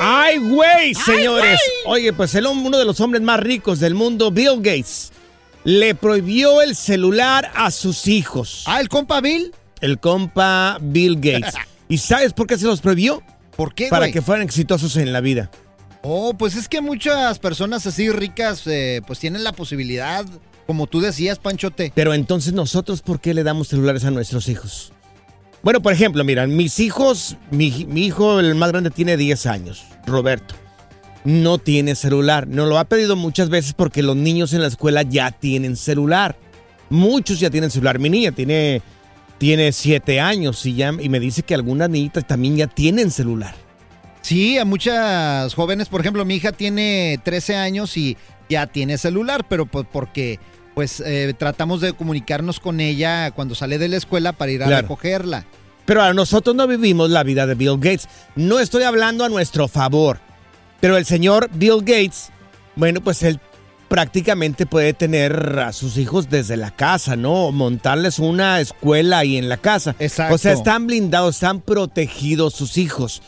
¡Ay, 0.00 0.38
güey, 0.38 0.94
señores! 0.94 1.60
Oye, 1.86 2.12
pues 2.12 2.34
el, 2.36 2.46
uno 2.46 2.78
de 2.78 2.84
los 2.84 3.00
hombres 3.00 3.22
más 3.22 3.40
ricos 3.40 3.80
del 3.80 3.94
mundo, 3.94 4.30
Bill 4.30 4.56
Gates, 4.58 5.12
le 5.64 5.94
prohibió 5.96 6.62
el 6.62 6.76
celular 6.76 7.50
a 7.54 7.70
sus 7.72 8.06
hijos. 8.06 8.64
ah, 8.66 8.80
el 8.80 8.88
compa 8.88 9.20
Bill. 9.20 9.52
El 9.80 9.98
compa 9.98 10.78
Bill 10.80 11.16
Gates. 11.16 11.54
¿Y 11.88 11.98
sabes 11.98 12.32
por 12.32 12.46
qué 12.46 12.56
se 12.58 12.66
los 12.66 12.80
prohibió? 12.80 13.22
¿Por 13.56 13.74
qué, 13.74 13.88
Para 13.88 14.06
güey? 14.06 14.12
que 14.12 14.22
fueran 14.22 14.44
exitosos 14.44 14.96
en 14.96 15.12
la 15.12 15.20
vida. 15.20 15.50
Oh, 16.02 16.34
pues 16.34 16.54
es 16.56 16.68
que 16.68 16.80
muchas 16.80 17.38
personas 17.38 17.86
así 17.86 18.10
ricas, 18.10 18.66
eh, 18.66 19.00
pues 19.06 19.18
tienen 19.18 19.42
la 19.44 19.52
posibilidad, 19.52 20.24
como 20.66 20.86
tú 20.86 21.00
decías, 21.00 21.38
Panchote. 21.38 21.92
Pero 21.94 22.12
entonces 22.14 22.52
nosotros, 22.52 23.00
¿por 23.00 23.20
qué 23.20 23.32
le 23.32 23.42
damos 23.42 23.68
celulares 23.68 24.04
a 24.04 24.10
nuestros 24.10 24.48
hijos? 24.48 24.92
Bueno, 25.62 25.80
por 25.80 25.92
ejemplo, 25.94 26.22
mira, 26.24 26.46
mis 26.46 26.78
hijos, 26.78 27.36
mi, 27.50 27.86
mi 27.88 28.04
hijo, 28.06 28.38
el 28.40 28.54
más 28.54 28.70
grande, 28.70 28.90
tiene 28.90 29.16
10 29.16 29.46
años, 29.46 29.84
Roberto. 30.06 30.54
no 31.24 31.56
tiene 31.56 31.94
celular. 31.94 32.46
Nos 32.48 32.68
lo 32.68 32.78
ha 32.78 32.84
pedido 32.84 33.16
muchas 33.16 33.48
veces 33.48 33.72
porque 33.72 34.02
los 34.02 34.14
niños 34.16 34.52
en 34.52 34.60
la 34.60 34.68
escuela 34.68 35.00
ya 35.02 35.30
tienen 35.30 35.76
celular. 35.76 36.36
Muchos 36.90 37.40
ya 37.40 37.48
tienen 37.48 37.70
celular. 37.70 37.98
Mi 37.98 38.10
niña 38.10 38.30
tiene, 38.32 38.82
tiene 39.44 39.72
siete 39.72 40.20
años 40.20 40.64
y, 40.64 40.74
ya, 40.74 40.90
y 40.98 41.10
me 41.10 41.20
dice 41.20 41.42
que 41.42 41.54
algunas 41.54 41.90
niñitas 41.90 42.26
también 42.26 42.56
ya 42.56 42.66
tienen 42.66 43.10
celular. 43.10 43.54
Sí, 44.22 44.56
a 44.56 44.64
muchas 44.64 45.52
jóvenes, 45.52 45.90
por 45.90 46.00
ejemplo, 46.00 46.24
mi 46.24 46.36
hija 46.36 46.50
tiene 46.52 47.20
13 47.22 47.56
años 47.56 47.94
y 47.98 48.16
ya 48.48 48.66
tiene 48.68 48.96
celular, 48.96 49.44
pero 49.46 49.66
pues 49.66 49.86
porque 49.92 50.40
pues 50.74 51.02
eh, 51.04 51.34
tratamos 51.38 51.82
de 51.82 51.92
comunicarnos 51.92 52.58
con 52.58 52.80
ella 52.80 53.32
cuando 53.32 53.54
sale 53.54 53.76
de 53.76 53.88
la 53.88 53.98
escuela 53.98 54.32
para 54.32 54.50
ir 54.50 54.62
a 54.62 54.66
Claro. 54.66 54.80
recogerla. 54.80 55.44
Pero 55.84 56.00
a 56.02 56.14
nosotros 56.14 56.56
no 56.56 56.66
vivimos 56.66 57.10
la 57.10 57.22
vida 57.22 57.46
de 57.46 57.54
Bill 57.54 57.76
Gates. 57.76 58.08
No 58.36 58.60
estoy 58.60 58.84
hablando 58.84 59.26
a 59.26 59.28
nuestro 59.28 59.68
favor. 59.68 60.20
Pero 60.80 60.96
el 60.96 61.04
señor 61.04 61.50
Bill 61.52 61.80
Gates, 61.80 62.30
bueno, 62.76 63.02
pues 63.02 63.22
él 63.22 63.38
prácticamente 63.88 64.66
puede 64.66 64.92
tener 64.92 65.58
a 65.58 65.72
sus 65.72 65.96
hijos 65.98 66.28
desde 66.30 66.56
la 66.56 66.70
casa, 66.70 67.16
¿no? 67.16 67.52
Montarles 67.52 68.18
una 68.18 68.60
escuela 68.60 69.18
ahí 69.18 69.36
en 69.36 69.48
la 69.48 69.56
casa. 69.56 69.94
Exacto. 69.98 70.34
O 70.34 70.38
sea, 70.38 70.52
están 70.52 70.86
blindados, 70.86 71.36
están 71.36 71.60
protegidos 71.60 72.54
sus 72.54 72.76
hijos. 72.78 73.22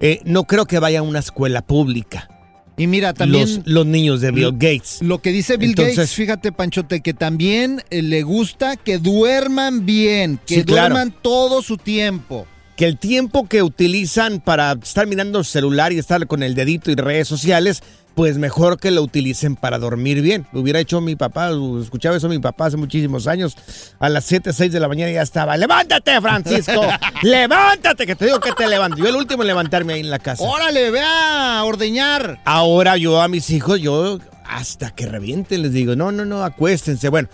Eh, 0.00 0.20
no 0.24 0.44
creo 0.44 0.66
que 0.66 0.78
vaya 0.78 1.00
a 1.00 1.02
una 1.02 1.18
escuela 1.18 1.62
pública. 1.62 2.28
Y 2.76 2.86
mira, 2.86 3.12
también 3.12 3.56
Los, 3.56 3.66
los 3.66 3.86
niños 3.86 4.20
de 4.22 4.30
Bill 4.30 4.52
Gates. 4.52 4.98
lo 5.02 5.20
que 5.20 5.32
dice 5.32 5.58
Bill 5.58 5.70
Entonces- 5.70 5.96
Gates, 5.96 6.14
fíjate 6.14 6.50
Panchote, 6.52 7.02
que 7.02 7.12
también 7.12 7.82
eh, 7.90 8.00
le 8.00 8.22
gusta 8.22 8.76
que 8.76 8.96
duerman 8.98 9.84
bien, 9.84 10.38
que 10.46 10.56
Sí, 10.56 10.64
claro. 10.64 10.94
duerman 10.94 11.14
todo 11.22 11.62
su 11.62 11.76
tiempo. 11.76 12.46
que 12.76 12.86
el 12.86 12.96
tiempo 12.96 13.46
que 13.46 13.62
utilizan 13.62 14.40
para 14.40 14.72
estar 14.72 15.06
mirando 15.06 15.40
el 15.40 15.44
celular 15.44 15.92
y 15.92 15.98
estar 15.98 16.26
con 16.26 16.42
el 16.42 16.54
dedito 16.54 16.90
y 16.90 16.94
redes 16.94 17.28
sociales, 17.28 17.82
pues 18.14 18.38
mejor 18.38 18.78
que 18.78 18.90
lo 18.90 19.02
utilicen 19.02 19.56
para 19.56 19.78
dormir 19.78 20.20
bien. 20.22 20.46
Lo 20.52 20.60
hubiera 20.60 20.80
hecho 20.80 21.00
mi 21.00 21.16
papá, 21.16 21.50
escuchaba 21.80 22.16
eso 22.16 22.28
mi 22.28 22.38
papá 22.38 22.66
hace 22.66 22.76
muchísimos 22.76 23.26
años. 23.26 23.56
A 23.98 24.08
las 24.08 24.24
7, 24.24 24.52
6 24.52 24.72
de 24.72 24.80
la 24.80 24.88
mañana 24.88 25.12
ya 25.12 25.22
estaba, 25.22 25.56
levántate 25.56 26.20
Francisco, 26.20 26.82
levántate, 27.22 28.06
que 28.06 28.16
te 28.16 28.26
digo 28.26 28.40
que 28.40 28.52
te 28.52 28.66
levanto. 28.66 28.98
Yo 28.98 29.08
el 29.08 29.16
último 29.16 29.42
en 29.42 29.48
levantarme 29.48 29.94
ahí 29.94 30.00
en 30.00 30.10
la 30.10 30.18
casa. 30.18 30.42
Órale, 30.42 30.90
ve 30.90 31.00
a 31.02 31.62
ordeñar. 31.64 32.40
Ahora 32.44 32.96
yo 32.96 33.20
a 33.20 33.28
mis 33.28 33.50
hijos, 33.50 33.80
yo 33.80 34.18
hasta 34.44 34.90
que 34.90 35.06
revienten 35.06 35.62
les 35.62 35.72
digo, 35.72 35.94
no, 35.96 36.12
no, 36.12 36.24
no, 36.24 36.44
acuéstense. 36.44 37.08
Bueno, 37.08 37.28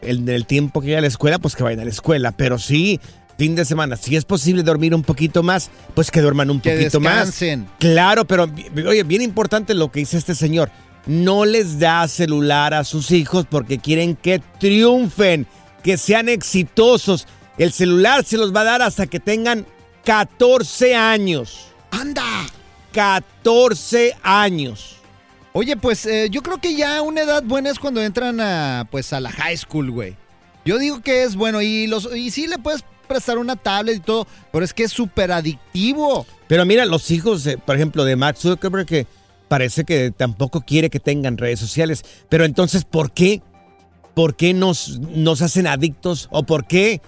el, 0.00 0.28
el 0.28 0.46
tiempo 0.46 0.80
que 0.80 0.88
vaya 0.88 0.98
a 0.98 1.02
la 1.02 1.06
escuela, 1.06 1.38
pues 1.38 1.54
que 1.54 1.62
vayan 1.62 1.80
a 1.80 1.84
la 1.84 1.90
escuela. 1.90 2.32
Pero 2.32 2.58
sí, 2.58 3.00
fin 3.42 3.56
de 3.56 3.64
semana, 3.64 3.96
si 3.96 4.14
es 4.14 4.24
posible 4.24 4.62
dormir 4.62 4.94
un 4.94 5.02
poquito 5.02 5.42
más, 5.42 5.68
pues 5.94 6.12
que 6.12 6.20
duerman 6.20 6.48
un 6.48 6.60
Que 6.60 6.70
poquito 6.76 7.00
descansen. 7.00 7.62
más. 7.62 7.70
Claro, 7.80 8.24
pero 8.24 8.48
oye, 8.86 9.02
bien 9.02 9.20
importante 9.20 9.74
lo 9.74 9.90
que 9.90 9.98
dice 9.98 10.16
este 10.16 10.36
señor. 10.36 10.70
No 11.06 11.44
les 11.44 11.80
da 11.80 12.06
celular 12.06 12.72
a 12.72 12.84
sus 12.84 13.10
hijos 13.10 13.44
porque 13.50 13.80
quieren 13.80 14.14
que 14.14 14.40
triunfen, 14.60 15.48
que 15.82 15.96
sean 15.98 16.28
exitosos. 16.28 17.26
El 17.58 17.72
celular 17.72 18.24
se 18.24 18.36
los 18.36 18.54
va 18.54 18.60
a 18.60 18.64
dar 18.64 18.82
hasta 18.82 19.08
que 19.08 19.18
tengan 19.18 19.66
14 20.04 20.94
años. 20.94 21.66
¡Anda! 21.90 22.46
14 22.92 24.14
años. 24.22 24.98
Oye, 25.52 25.76
pues 25.76 26.06
eh, 26.06 26.28
yo 26.30 26.44
creo 26.44 26.58
que 26.58 26.76
ya 26.76 27.02
una 27.02 27.22
edad 27.22 27.42
buena 27.42 27.70
es 27.70 27.80
cuando 27.80 28.00
entran 28.00 28.40
a 28.40 28.86
pues 28.88 29.12
a 29.12 29.18
la 29.18 29.32
high 29.32 29.56
school, 29.56 29.90
güey. 29.90 30.16
Yo 30.64 30.78
digo 30.78 31.02
que 31.02 31.24
es 31.24 31.34
bueno 31.34 31.60
y 31.60 31.88
los 31.88 32.08
y 32.14 32.30
sí 32.30 32.46
le 32.46 32.58
puedes 32.58 32.84
prestar 33.06 33.38
una 33.38 33.56
tablet 33.56 33.96
y 33.96 34.00
todo, 34.00 34.26
pero 34.52 34.64
es 34.64 34.72
que 34.74 34.84
es 34.84 34.92
súper 34.92 35.32
adictivo. 35.32 36.26
Pero 36.48 36.64
mira, 36.66 36.84
los 36.86 37.10
hijos, 37.10 37.48
por 37.64 37.76
ejemplo, 37.76 38.04
de 38.04 38.16
Mark 38.16 38.36
Zuckerberg, 38.38 38.86
que 38.86 39.06
parece 39.48 39.84
que 39.84 40.10
tampoco 40.10 40.62
quiere 40.62 40.90
que 40.90 41.00
tengan 41.00 41.36
redes 41.38 41.60
sociales. 41.60 42.04
Pero 42.28 42.44
entonces, 42.44 42.84
¿por 42.84 43.12
qué? 43.12 43.42
¿Por 44.14 44.36
qué 44.36 44.52
nos, 44.54 44.98
nos 45.00 45.40
hacen 45.42 45.66
adictos? 45.66 46.28
¿O 46.30 46.42
por 46.42 46.66
qué 46.66 47.00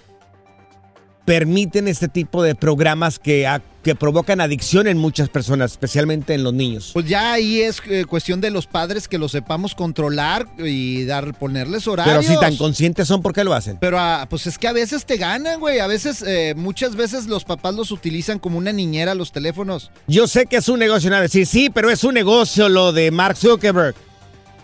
permiten 1.25 1.89
este 1.89 2.09
tipo 2.09 2.43
de 2.43 2.55
programas 2.55 3.19
que, 3.19 3.47
a- 3.47 3.63
que 3.85 3.95
provocan 3.95 4.41
adicción 4.41 4.89
en 4.89 4.99
muchas 4.99 5.29
personas, 5.29 5.71
especialmente 5.73 6.35
en 6.35 6.43
los 6.43 6.53
niños? 6.53 6.91
Pues 6.93 7.07
ya 7.07 7.35
ahí 7.35 7.61
es 7.61 7.81
eh, 7.89 8.05
cuestión 8.05 8.41
de 8.41 8.51
los 8.51 8.67
padres 8.67 9.07
que 9.07 9.19
lo 9.19 9.29
sepamos 9.29 9.77
controlar 9.77 10.49
y 10.59 11.05
dar 11.05 11.39
ponerles 11.39 11.87
horarios. 11.87 12.25
Pero 12.27 12.35
si 12.35 12.41
tan 12.41 12.57
conscientes 12.57 13.07
son, 13.07 13.23
¿por 13.23 13.33
qué 13.33 13.45
lo 13.45 13.55
hacen? 13.55 13.77
Pero 13.81 13.99
ah, 14.01 14.27
pues 14.29 14.49
es 14.49 14.59
que 14.59 14.67
a 14.67 14.73
veces 14.73 15.05
te 15.07 15.17
ganan, 15.19 15.61
güey. 15.61 15.79
A 15.79 15.87
veces, 15.87 16.25
eh, 16.27 16.55
muchas 16.57 16.97
veces 16.97 17.27
los 17.27 17.45
papás 17.45 17.75
los 17.75 17.93
utilizan 17.93 18.41
como 18.41 18.59
una 18.59 18.73
niñera 18.73 19.15
los 19.15 19.31
teléfonos. 19.31 19.91
Yo 20.09 20.27
sé 20.27 20.47
que 20.47 20.57
es 20.57 20.69
un 20.69 20.79
negocio, 20.81 21.11
nada, 21.11 21.23
decir, 21.23 21.47
sí, 21.47 21.71
pero 21.71 21.91
es 21.91 22.03
un 22.03 22.15
negocio 22.15 22.69
lo 22.69 22.93
de 22.93 23.11
Mark 23.11 23.37
Zuckerberg. 23.37 23.95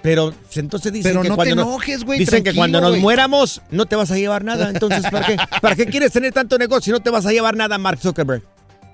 Pero 0.02 0.32
entonces 0.54 0.92
dicen 0.94 1.12
Pero 1.12 1.22
que 1.22 1.28
no 1.28 1.34
te 1.34 1.36
cuando 1.36 1.54
nos- 1.56 1.66
enojes, 1.66 2.04
güey, 2.04 2.18
Dicen 2.18 2.42
que 2.42 2.54
cuando 2.54 2.80
nos 2.80 2.92
güey. 2.92 3.02
muéramos 3.02 3.60
no 3.70 3.84
te 3.84 3.96
vas 3.96 4.10
a 4.10 4.16
llevar 4.16 4.44
nada. 4.44 4.70
Entonces, 4.70 5.02
¿para 5.10 5.26
qué? 5.26 5.36
¿Para 5.60 5.76
qué 5.76 5.84
quieres 5.84 6.10
tener 6.10 6.32
tanto 6.32 6.56
negocio 6.56 6.80
si 6.84 6.90
no 6.90 7.00
te 7.00 7.10
vas 7.10 7.26
a 7.26 7.32
llevar 7.32 7.54
nada, 7.54 7.76
Mark 7.76 7.98
Zuckerberg? 8.00 8.42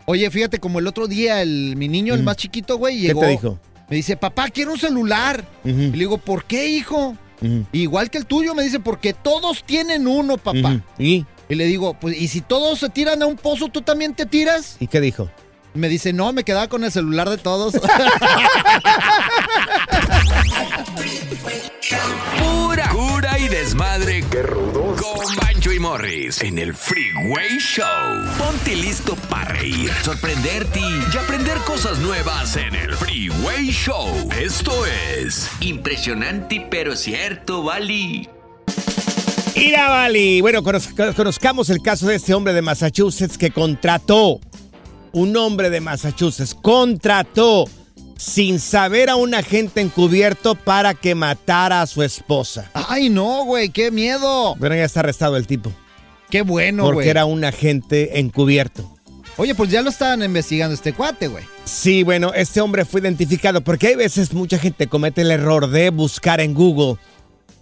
Oye, 0.07 0.31
fíjate, 0.31 0.59
como 0.59 0.79
el 0.79 0.87
otro 0.87 1.07
día, 1.09 1.43
el, 1.43 1.75
mi 1.77 1.89
niño, 1.89 2.15
el 2.15 2.23
más 2.23 2.37
chiquito, 2.37 2.79
güey, 2.79 2.97
Mm. 2.97 3.01
¿Qué 3.01 3.07
llegó. 3.09 3.21
te 3.21 3.27
dijo? 3.29 3.59
Me 3.89 3.97
dice, 3.97 4.17
papá, 4.17 4.49
quiero 4.49 4.73
un 4.73 4.79
celular. 4.79 5.45
Y 5.65 5.71
le 5.73 5.99
digo, 5.99 6.19
¿por 6.19 6.45
qué, 6.45 6.69
hijo? 6.69 7.17
Igual 7.73 8.11
que 8.11 8.19
el 8.19 8.27
tuyo, 8.27 8.55
me 8.55 8.63
dice, 8.63 8.81
porque 8.81 9.13
todos 9.13 9.63
tienen 9.65 10.07
uno, 10.07 10.39
papá. 10.39 10.81
¿Y? 10.99 11.25
Y 11.49 11.55
le 11.55 11.65
digo, 11.67 11.95
pues, 11.95 12.21
¿y 12.21 12.27
si 12.29 12.41
todos 12.41 12.79
se 12.81 12.89
tiran 12.89 13.23
a 13.23 13.27
un 13.27 13.37
pozo, 13.37 13.69
tú 13.69 13.83
también 13.83 14.15
te 14.15 14.27
tiras? 14.27 14.77
¿Y 14.81 14.87
qué 14.89 15.01
dijo? 15.01 15.31
Me 15.75 15.89
dice, 15.89 16.13
no, 16.13 16.33
me 16.33 16.43
quedaba 16.43 16.69
con 16.69 16.83
el 16.85 16.91
celular 16.91 17.29
de 17.29 17.37
todos. 17.39 17.75
Pura 22.39 22.93
y 23.47 23.49
desmadre. 23.49 24.25
¡Qué 24.31 24.43
rudos! 24.43 25.01
Con 25.01 25.37
Bancho 25.37 25.73
y 25.73 25.79
Morris 25.79 26.43
en 26.43 26.59
el 26.59 26.75
Freeway 26.75 27.59
Show. 27.59 27.87
Ponte 28.39 28.75
listo 28.75 29.15
para 29.29 29.53
reír, 29.55 29.91
sorprenderte 30.03 30.81
y 30.81 31.17
aprender 31.17 31.59
cosas 31.59 31.99
nuevas 31.99 32.57
en 32.57 32.75
el 32.75 32.93
Freeway 32.95 33.71
Show. 33.71 34.07
Esto 34.41 34.73
es 34.87 35.49
Impresionante 35.61 36.67
pero 36.71 36.97
cierto, 36.97 37.63
Bali. 37.63 38.29
Ira 39.55 39.89
Bali. 39.89 40.41
Bueno, 40.41 40.63
conoz- 40.63 41.15
conozcamos 41.15 41.71
el 41.71 41.81
caso 41.83 42.07
de 42.07 42.17
este 42.17 42.35
hombre 42.35 42.53
de 42.53 42.63
Massachusetts 42.63 43.39
que 43.39 43.51
contrató, 43.51 44.41
un 45.13 45.37
hombre 45.37 45.71
de 45.71 45.81
Massachusetts, 45.81 46.55
contrató 46.55 47.65
sin 48.17 48.61
saber 48.61 49.11
a 49.11 49.17
un 49.17 49.35
agente 49.35 49.81
encubierto 49.81 50.55
para 50.55 50.95
que 50.95 51.15
matara 51.15 51.83
a 51.83 51.87
su 51.87 52.03
esposa. 52.03 52.71
Ay, 52.75 53.09
no, 53.09 53.45
güey, 53.45 53.71
qué 53.71 53.91
miedo. 53.91 54.57
Pero 54.61 54.75
ya 54.75 54.85
está 54.85 55.01
arrestado 55.01 55.37
el 55.37 55.47
tipo. 55.47 55.73
Qué 56.31 56.43
bueno, 56.43 56.85
porque 56.85 56.97
güey. 56.97 57.09
era 57.09 57.25
un 57.25 57.45
agente 57.45 58.19
encubierto. 58.19 58.91
Oye, 59.39 59.55
pues 59.55 59.71
ya 59.71 59.83
lo 59.83 59.91
estaban 59.91 60.23
investigando 60.23 60.75
este 60.75 60.95
cuate, 60.95 61.29
güey. 61.29 61.45
Sí, 61.65 62.03
bueno, 62.03 62.33
este 62.35 62.61
hombre 62.61 62.85
fue 62.85 63.03
identificado 63.03 63.61
porque 63.61 63.89
hay 63.89 63.95
veces 63.95 64.33
mucha 64.33 64.59
gente 64.59 64.87
comete 64.87 65.23
el 65.23 65.31
error 65.31 65.69
de 65.69 65.91
buscar 65.91 66.41
en 66.41 66.55
Google 66.55 66.97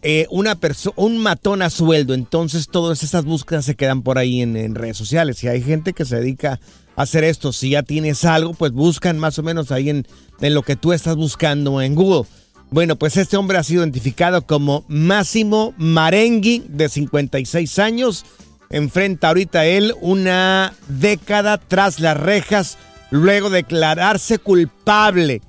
eh, 0.03 0.27
una 0.31 0.57
un 0.95 1.19
matón 1.19 1.62
a 1.62 1.71
sueldo. 1.71 2.14
Entonces 2.14 2.69
todas 2.69 3.03
esas 3.03 3.25
búsquedas 3.25 3.64
se 3.64 3.75
quedan 3.75 4.03
por 4.03 4.19
ahí 4.19 4.40
en, 4.40 4.57
en 4.57 4.77
redes 4.77 4.97
sociales. 4.97 5.43
Y 5.43 5.49
hay 5.49 5.62
gente 5.62 5.95
que 5.95 6.05
se 6.05 6.17
dedica 6.17 6.61
a 6.95 7.03
hacer 7.03 7.25
esto. 7.25 7.53
Si 7.53 7.71
ya 7.71 7.83
tienes 7.83 8.25
algo, 8.25 8.55
pues 8.55 8.71
buscan 8.71 9.19
más 9.19 9.38
o 9.38 9.43
menos 9.43 9.73
ahí 9.73 9.90
en, 9.90 10.07
en 10.40 10.55
lo 10.55 10.62
que 10.62 10.77
tú 10.77 10.92
estás 10.92 11.16
buscando 11.16 11.81
en 11.81 11.94
Google. 11.94 12.29
Bueno, 12.70 12.97
pues 12.97 13.16
este 13.16 13.37
hombre 13.37 13.59
ha 13.59 13.62
sido 13.62 13.83
identificado 13.83 14.47
como 14.47 14.85
Máximo 14.88 15.75
Marengui, 15.77 16.64
de 16.68 16.88
56 16.88 17.79
años. 17.79 18.25
Enfrenta 18.70 19.29
ahorita 19.29 19.64
él 19.66 19.94
una 20.01 20.75
década 20.88 21.59
tras 21.59 22.01
las 22.01 22.16
rejas 22.16 22.79
luego 23.11 23.49
de 23.49 23.59
declararse 23.59 24.38
culpable 24.38 25.40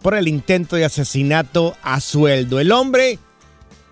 por 0.00 0.14
el 0.14 0.28
intento 0.28 0.76
de 0.76 0.86
asesinato 0.86 1.76
a 1.82 2.00
sueldo. 2.00 2.58
El 2.58 2.72
hombre 2.72 3.18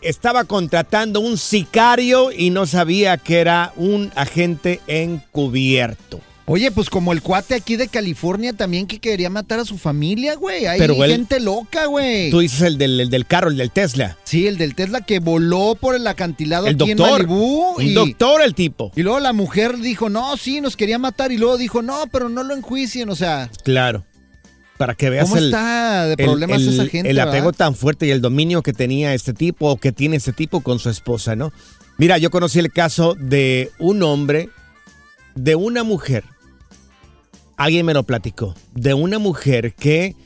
estaba 0.00 0.44
contratando 0.44 1.20
un 1.20 1.36
sicario 1.36 2.32
y 2.32 2.50
no 2.50 2.66
sabía 2.66 3.18
que 3.18 3.40
era 3.40 3.72
un 3.76 4.10
agente 4.14 4.80
encubierto. 4.86 6.20
Oye, 6.50 6.70
pues 6.70 6.88
como 6.88 7.12
el 7.12 7.20
cuate 7.20 7.54
aquí 7.54 7.76
de 7.76 7.88
California 7.88 8.54
también 8.54 8.86
que 8.86 8.98
quería 9.00 9.28
matar 9.28 9.58
a 9.60 9.64
su 9.66 9.76
familia, 9.76 10.34
güey. 10.34 10.64
Hay 10.64 10.78
Pero 10.78 11.04
él- 11.04 11.10
gente 11.10 11.40
loca, 11.40 11.84
güey. 11.86 12.30
Tú 12.30 12.40
dices 12.40 12.62
el 12.62 12.78
del, 12.78 12.98
el 13.00 13.10
del 13.10 13.26
carro, 13.26 13.50
el 13.50 13.58
del 13.58 13.70
Tesla. 13.70 14.16
Sí, 14.24 14.46
el 14.46 14.56
del 14.56 14.74
Tesla 14.74 15.02
que 15.02 15.18
voló 15.18 15.76
por 15.78 15.94
el 15.94 16.06
acantilado 16.06 16.66
El 16.66 16.76
aquí 16.76 16.94
doctor. 16.94 17.20
en 17.20 17.26
Malibú. 17.28 17.74
Un 17.76 17.92
doctor 17.94 18.40
el 18.40 18.54
tipo. 18.54 18.90
Y 18.96 19.02
luego 19.02 19.20
la 19.20 19.34
mujer 19.34 19.76
dijo, 19.78 20.08
no, 20.08 20.36
sí, 20.38 20.62
nos 20.62 20.74
quería 20.76 20.98
matar. 20.98 21.32
Y 21.32 21.36
luego 21.36 21.58
dijo, 21.58 21.82
no, 21.82 22.04
pero 22.10 22.30
no 22.30 22.42
lo 22.42 22.56
enjuicien. 22.56 23.10
O 23.10 23.14
sea, 23.14 23.50
Claro. 23.62 24.06
Para 24.78 24.94
que 24.94 25.10
veas 25.10 25.24
¿Cómo 25.24 25.36
el, 25.38 25.46
está 25.46 26.06
de 26.06 26.12
el- 26.16 26.24
problemas 26.24 26.62
el- 26.62 26.68
esa 26.68 26.86
gente, 26.86 27.10
el 27.10 27.18
apego 27.20 27.46
verdad? 27.46 27.58
tan 27.58 27.74
fuerte 27.74 28.06
y 28.06 28.10
el 28.10 28.20
dominio 28.22 28.62
que 28.62 28.72
tenía 28.72 29.12
este 29.12 29.34
tipo 29.34 29.68
o 29.70 29.76
que 29.76 29.92
tiene 29.92 30.16
este 30.16 30.32
tipo 30.32 30.60
con 30.60 30.78
su 30.78 30.88
esposa, 30.88 31.34
¿no? 31.36 31.52
Mira, 31.98 32.16
yo 32.16 32.30
conocí 32.30 32.58
el 32.60 32.72
caso 32.72 33.14
de 33.18 33.70
un 33.80 34.02
hombre, 34.04 34.48
de 35.34 35.56
una 35.56 35.82
mujer. 35.82 36.24
Alguien 37.58 37.84
me 37.84 37.92
lo 37.92 38.04
platicó. 38.04 38.54
De 38.74 38.94
una 38.94 39.18
mujer 39.18 39.74
que 39.74 40.16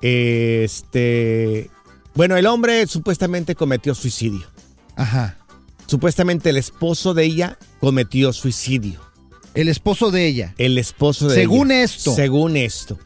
Este. 0.00 1.70
Bueno, 2.14 2.36
el 2.36 2.46
hombre 2.46 2.86
supuestamente 2.86 3.54
cometió 3.54 3.94
suicidio. 3.94 4.46
Ajá. 4.96 5.36
Supuestamente 5.86 6.50
el 6.50 6.56
esposo 6.56 7.14
de 7.14 7.24
ella 7.24 7.58
cometió 7.80 8.32
suicidio. 8.32 9.00
El 9.54 9.68
esposo 9.68 10.10
de 10.10 10.26
ella. 10.26 10.54
El 10.58 10.78
esposo 10.78 11.28
de 11.28 11.34
Según 11.34 11.70
ella. 11.70 11.84
esto. 11.84 12.14
Según 12.14 12.56
esto. 12.56 12.98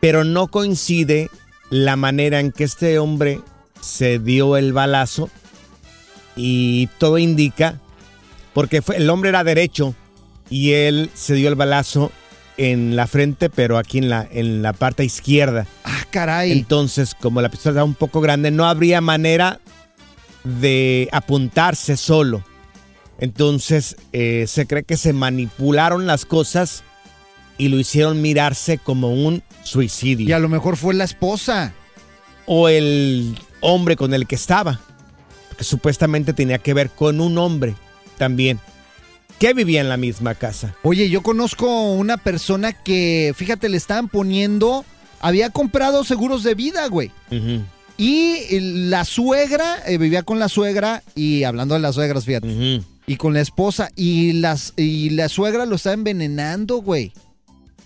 Pero 0.00 0.24
no 0.24 0.48
coincide 0.48 1.30
la 1.70 1.96
manera 1.96 2.40
en 2.40 2.50
que 2.52 2.64
este 2.64 2.98
hombre 2.98 3.40
se 3.80 4.18
dio 4.18 4.56
el 4.56 4.72
balazo 4.72 5.30
y 6.36 6.88
todo 6.98 7.18
indica, 7.18 7.80
porque 8.54 8.80
fue, 8.80 8.96
el 8.96 9.10
hombre 9.10 9.30
era 9.30 9.44
derecho 9.44 9.94
y 10.50 10.72
él 10.72 11.10
se 11.14 11.34
dio 11.34 11.48
el 11.48 11.56
balazo 11.56 12.12
en 12.58 12.96
la 12.96 13.06
frente, 13.06 13.48
pero 13.48 13.78
aquí 13.78 13.98
en 13.98 14.10
la, 14.10 14.28
en 14.30 14.62
la 14.62 14.74
parte 14.74 15.04
izquierda. 15.04 15.66
Ah, 15.84 16.04
caray. 16.10 16.52
Entonces, 16.52 17.14
como 17.14 17.40
la 17.40 17.48
pistola 17.48 17.76
era 17.76 17.84
un 17.84 17.94
poco 17.94 18.20
grande, 18.20 18.50
no 18.50 18.66
habría 18.66 19.00
manera 19.00 19.60
de 20.44 21.08
apuntarse 21.12 21.96
solo. 21.96 22.44
Entonces, 23.18 23.96
eh, 24.12 24.44
se 24.46 24.66
cree 24.66 24.82
que 24.82 24.96
se 24.96 25.12
manipularon 25.12 26.06
las 26.06 26.24
cosas 26.24 26.82
y 27.56 27.68
lo 27.68 27.78
hicieron 27.78 28.22
mirarse 28.22 28.78
como 28.78 29.12
un 29.12 29.42
suicidio. 29.62 30.28
Y 30.28 30.32
a 30.32 30.38
lo 30.38 30.48
mejor 30.48 30.76
fue 30.76 30.94
la 30.94 31.04
esposa. 31.04 31.72
O 32.46 32.68
el 32.68 33.36
hombre 33.60 33.96
con 33.96 34.14
el 34.14 34.26
que 34.26 34.36
estaba. 34.36 34.80
Que 35.56 35.64
supuestamente 35.64 36.32
tenía 36.32 36.58
que 36.58 36.74
ver 36.74 36.90
con 36.90 37.20
un 37.20 37.36
hombre 37.38 37.74
también. 38.16 38.60
Que 39.38 39.54
vivía 39.54 39.80
en 39.80 39.88
la 39.88 39.96
misma 39.96 40.34
casa. 40.34 40.74
Oye, 40.82 41.08
yo 41.10 41.22
conozco 41.22 41.92
una 41.92 42.16
persona 42.16 42.72
que, 42.72 43.32
fíjate, 43.36 43.68
le 43.68 43.76
estaban 43.76 44.08
poniendo, 44.08 44.84
había 45.20 45.50
comprado 45.50 46.02
seguros 46.04 46.42
de 46.42 46.54
vida, 46.54 46.86
güey. 46.88 47.12
Y 47.96 48.60
la 48.60 49.04
suegra, 49.04 49.78
eh, 49.86 49.98
vivía 49.98 50.22
con 50.22 50.38
la 50.38 50.48
suegra, 50.48 51.02
y 51.14 51.44
hablando 51.44 51.74
de 51.74 51.80
las 51.80 51.94
suegras, 51.96 52.24
fíjate, 52.24 52.82
y 53.06 53.16
con 53.16 53.32
la 53.34 53.40
esposa, 53.40 53.90
y, 53.96 54.32
las, 54.34 54.72
y 54.76 55.10
la 55.10 55.28
suegra 55.28 55.66
lo 55.66 55.76
estaba 55.76 55.94
envenenando, 55.94 56.76
güey. 56.78 57.12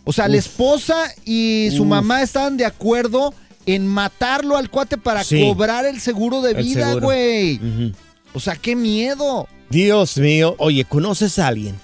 O 0.04 0.12
sea, 0.12 0.28
la 0.28 0.36
esposa 0.36 1.04
y 1.24 1.68
su 1.76 1.82
Uf. 1.82 1.88
mamá 1.88 2.22
estaban 2.22 2.56
de 2.56 2.64
acuerdo 2.64 3.32
en 3.66 3.86
matarlo 3.86 4.56
al 4.56 4.68
cuate 4.68 4.98
para 4.98 5.22
Sí. 5.22 5.40
cobrar 5.40 5.86
el 5.86 6.00
seguro 6.00 6.40
de 6.42 6.54
vida, 6.54 6.94
güey. 6.94 7.60
O 8.34 8.40
sea, 8.40 8.56
qué 8.56 8.74
miedo. 8.74 9.46
Dios 9.72 10.18
mío, 10.18 10.54
oye, 10.58 10.84
¿conoces 10.84 11.38
a 11.38 11.48
alguien 11.48 11.80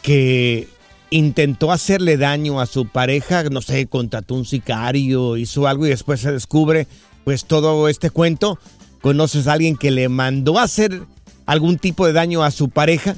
que 0.00 0.66
intentó 1.10 1.72
hacerle 1.72 2.16
daño 2.16 2.58
a 2.58 2.64
su 2.64 2.88
pareja? 2.88 3.42
No 3.44 3.60
sé, 3.60 3.86
contrató 3.86 4.34
un 4.34 4.46
sicario, 4.46 5.36
hizo 5.36 5.66
algo 5.66 5.84
y 5.84 5.90
después 5.90 6.20
se 6.20 6.32
descubre 6.32 6.86
pues 7.24 7.44
todo 7.44 7.90
este 7.90 8.08
cuento. 8.08 8.58
¿Conoces 9.02 9.46
a 9.46 9.52
alguien 9.52 9.76
que 9.76 9.90
le 9.90 10.08
mandó 10.08 10.58
a 10.58 10.62
hacer 10.62 11.02
algún 11.44 11.76
tipo 11.76 12.06
de 12.06 12.14
daño 12.14 12.42
a 12.44 12.50
su 12.50 12.70
pareja? 12.70 13.14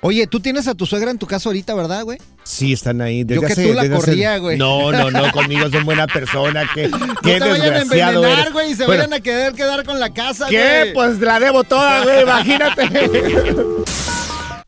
Oye, 0.00 0.26
tú 0.28 0.38
tienes 0.38 0.68
a 0.68 0.74
tu 0.74 0.86
suegra 0.86 1.10
en 1.10 1.18
tu 1.18 1.26
casa 1.26 1.48
ahorita, 1.48 1.74
¿verdad, 1.74 2.04
güey? 2.04 2.18
Sí, 2.44 2.72
están 2.72 3.00
ahí. 3.00 3.24
Yo 3.26 3.42
que 3.42 3.54
tú 3.54 3.72
la 3.74 3.82
desde 3.82 3.96
corría, 3.96 4.38
güey. 4.38 4.56
No, 4.56 4.92
no, 4.92 5.10
no, 5.10 5.30
conmigo 5.32 5.66
es 5.66 5.72
una 5.72 5.82
buena 5.84 6.06
persona. 6.06 6.68
Que, 6.72 6.88
No 6.88 7.14
qué 7.22 7.38
te 7.38 7.48
vayan 7.48 7.74
a 7.74 7.80
envenenar, 7.80 8.38
eres. 8.38 8.52
güey, 8.52 8.70
y 8.70 8.74
se 8.74 8.86
Bueno, 8.86 9.02
vayan 9.02 9.14
a 9.14 9.20
querer 9.20 9.52
quedar 9.54 9.84
con 9.84 9.98
la 9.98 10.12
casa, 10.14 10.46
¿Qué? 10.48 10.80
güey. 10.80 10.94
Pues 10.94 11.18
la 11.20 11.40
debo 11.40 11.64
toda, 11.64 12.04
güey, 12.04 12.22
imagínate. 12.22 12.88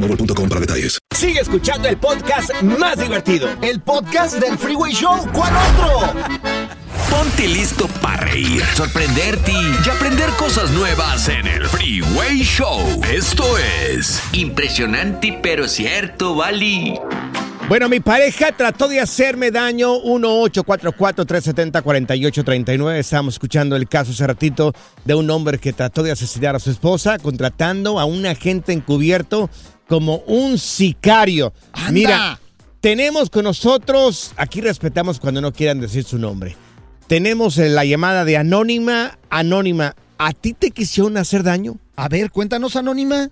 boostmobile.com 0.00 0.48
para 0.48 0.60
detalles. 0.60 0.98
Sigue 1.14 1.40
escuchando 1.40 1.88
el 1.88 1.96
podcast 1.96 2.62
más 2.62 2.98
divertido. 2.98 3.48
El 3.62 3.80
podcast 3.80 4.38
del 4.38 4.56
Freeway 4.56 4.92
Show. 4.92 5.26
¿Cuál 5.32 5.52
otro? 5.56 6.12
Ponte 7.10 7.48
listo 7.48 7.88
para 8.02 8.26
reír, 8.26 8.62
sorprenderte 8.74 9.50
y 9.50 9.88
aprender 9.88 10.28
cosas 10.38 10.70
nuevas 10.70 11.28
en 11.28 11.46
el 11.46 11.66
Freeway 11.66 12.42
Show. 12.42 13.00
Esto 13.10 13.44
es 13.58 14.22
Impresionante 14.32 15.38
pero 15.42 15.66
cierto, 15.68 16.34
Bali. 16.34 16.98
Bueno, 17.68 17.88
mi 17.90 18.00
pareja 18.00 18.52
trató 18.52 18.88
de 18.88 19.00
hacerme 19.00 19.50
daño. 19.50 19.94
1-844-370-4839. 19.96 22.96
Estábamos 22.96 23.34
escuchando 23.34 23.76
el 23.76 23.86
caso 23.88 24.12
hace 24.12 24.26
ratito 24.26 24.72
de 25.04 25.14
un 25.14 25.28
hombre 25.30 25.58
que 25.58 25.74
trató 25.74 26.02
de 26.02 26.12
asesinar 26.12 26.56
a 26.56 26.60
su 26.60 26.70
esposa, 26.70 27.18
contratando 27.18 28.00
a 28.00 28.06
un 28.06 28.24
agente 28.24 28.72
encubierto 28.72 29.50
como 29.88 30.16
un 30.26 30.58
sicario. 30.58 31.52
¡Anda! 31.72 31.90
Mira, 31.92 32.38
tenemos 32.80 33.30
con 33.30 33.44
nosotros, 33.44 34.32
aquí 34.36 34.60
respetamos 34.60 35.18
cuando 35.18 35.40
no 35.40 35.52
quieran 35.52 35.80
decir 35.80 36.04
su 36.04 36.18
nombre. 36.18 36.56
Tenemos 37.06 37.56
eh, 37.58 37.68
la 37.70 37.84
llamada 37.84 38.24
de 38.24 38.36
Anónima. 38.36 39.18
Anónima, 39.30 39.94
¿a 40.18 40.32
ti 40.32 40.52
te 40.52 40.70
quisieron 40.70 41.16
hacer 41.16 41.42
daño? 41.42 41.76
A 41.96 42.08
ver, 42.08 42.30
cuéntanos, 42.30 42.76
Anónima. 42.76 43.28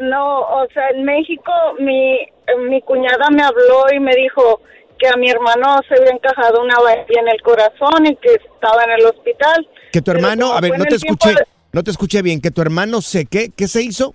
No, 0.00 0.40
o 0.40 0.66
sea, 0.74 0.88
en 0.94 1.04
México 1.04 1.52
mi, 1.78 2.18
mi 2.68 2.80
cuñada 2.82 3.28
me 3.30 3.42
habló 3.42 3.84
y 3.94 4.00
me 4.00 4.14
dijo 4.16 4.60
que 4.98 5.06
a 5.08 5.16
mi 5.16 5.30
hermano 5.30 5.80
se 5.88 5.94
había 5.94 6.12
encajado 6.12 6.62
una 6.62 6.76
varilla 6.78 7.20
en 7.20 7.28
el 7.28 7.40
corazón 7.42 8.06
y 8.06 8.16
que 8.16 8.34
estaba 8.34 8.82
en 8.84 8.90
el 9.00 9.06
hospital. 9.06 9.68
Que 9.92 10.00
tu 10.02 10.10
hermano, 10.10 10.52
a 10.52 10.60
ver, 10.60 10.76
no 10.78 10.84
te 10.84 10.96
escuché, 10.96 11.30
de- 11.30 11.46
no 11.72 11.82
te 11.84 11.90
escuché 11.90 12.22
bien, 12.22 12.40
que 12.40 12.50
tu 12.50 12.62
hermano 12.62 13.02
se 13.02 13.26
qué, 13.26 13.50
¿qué 13.50 13.68
se 13.68 13.82
hizo? 13.82 14.14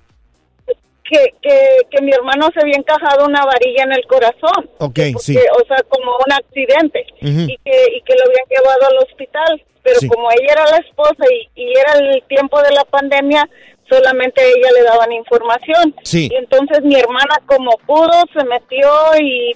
Que, 1.10 1.34
que, 1.42 1.78
que 1.90 2.02
mi 2.02 2.12
hermano 2.12 2.50
se 2.54 2.60
había 2.62 2.76
encajado 2.78 3.26
una 3.26 3.46
varilla 3.46 3.84
en 3.84 3.94
el 3.94 4.06
corazón. 4.08 4.70
Ok, 4.80 5.00
porque, 5.14 5.14
sí. 5.20 5.38
O 5.38 5.66
sea, 5.68 5.78
como 5.88 6.12
un 6.26 6.34
accidente. 6.34 7.06
Y, 7.22 7.58
que, 7.64 7.76
y 7.96 8.02
que 8.02 8.14
lo 8.16 8.24
habían 8.26 8.46
llevado 8.50 8.88
al 8.92 8.98
hospital. 9.06 9.64
Pero 9.84 10.00
Sí. 10.02 10.08
como 10.10 10.30
ella 10.32 10.52
era 10.52 10.66
la 10.66 10.78
esposa 10.78 11.24
y, 11.32 11.50
y 11.56 11.72
era 11.78 11.94
el 11.94 12.22
tiempo 12.28 12.62
de 12.62 12.72
la 12.74 12.84
pandemia, 12.84 13.48
solamente 13.90 14.42
a 14.42 14.46
ella 14.46 14.70
le 14.78 14.84
daban 14.84 15.14
información. 15.14 15.96
Sí. 16.04 16.28
Y 16.30 16.36
entonces 16.36 16.82
mi 16.84 16.96
hermana 17.00 17.36
como 17.46 17.72
pudo 17.86 18.12
se 18.34 18.44
metió 18.44 18.90
y, 19.22 19.54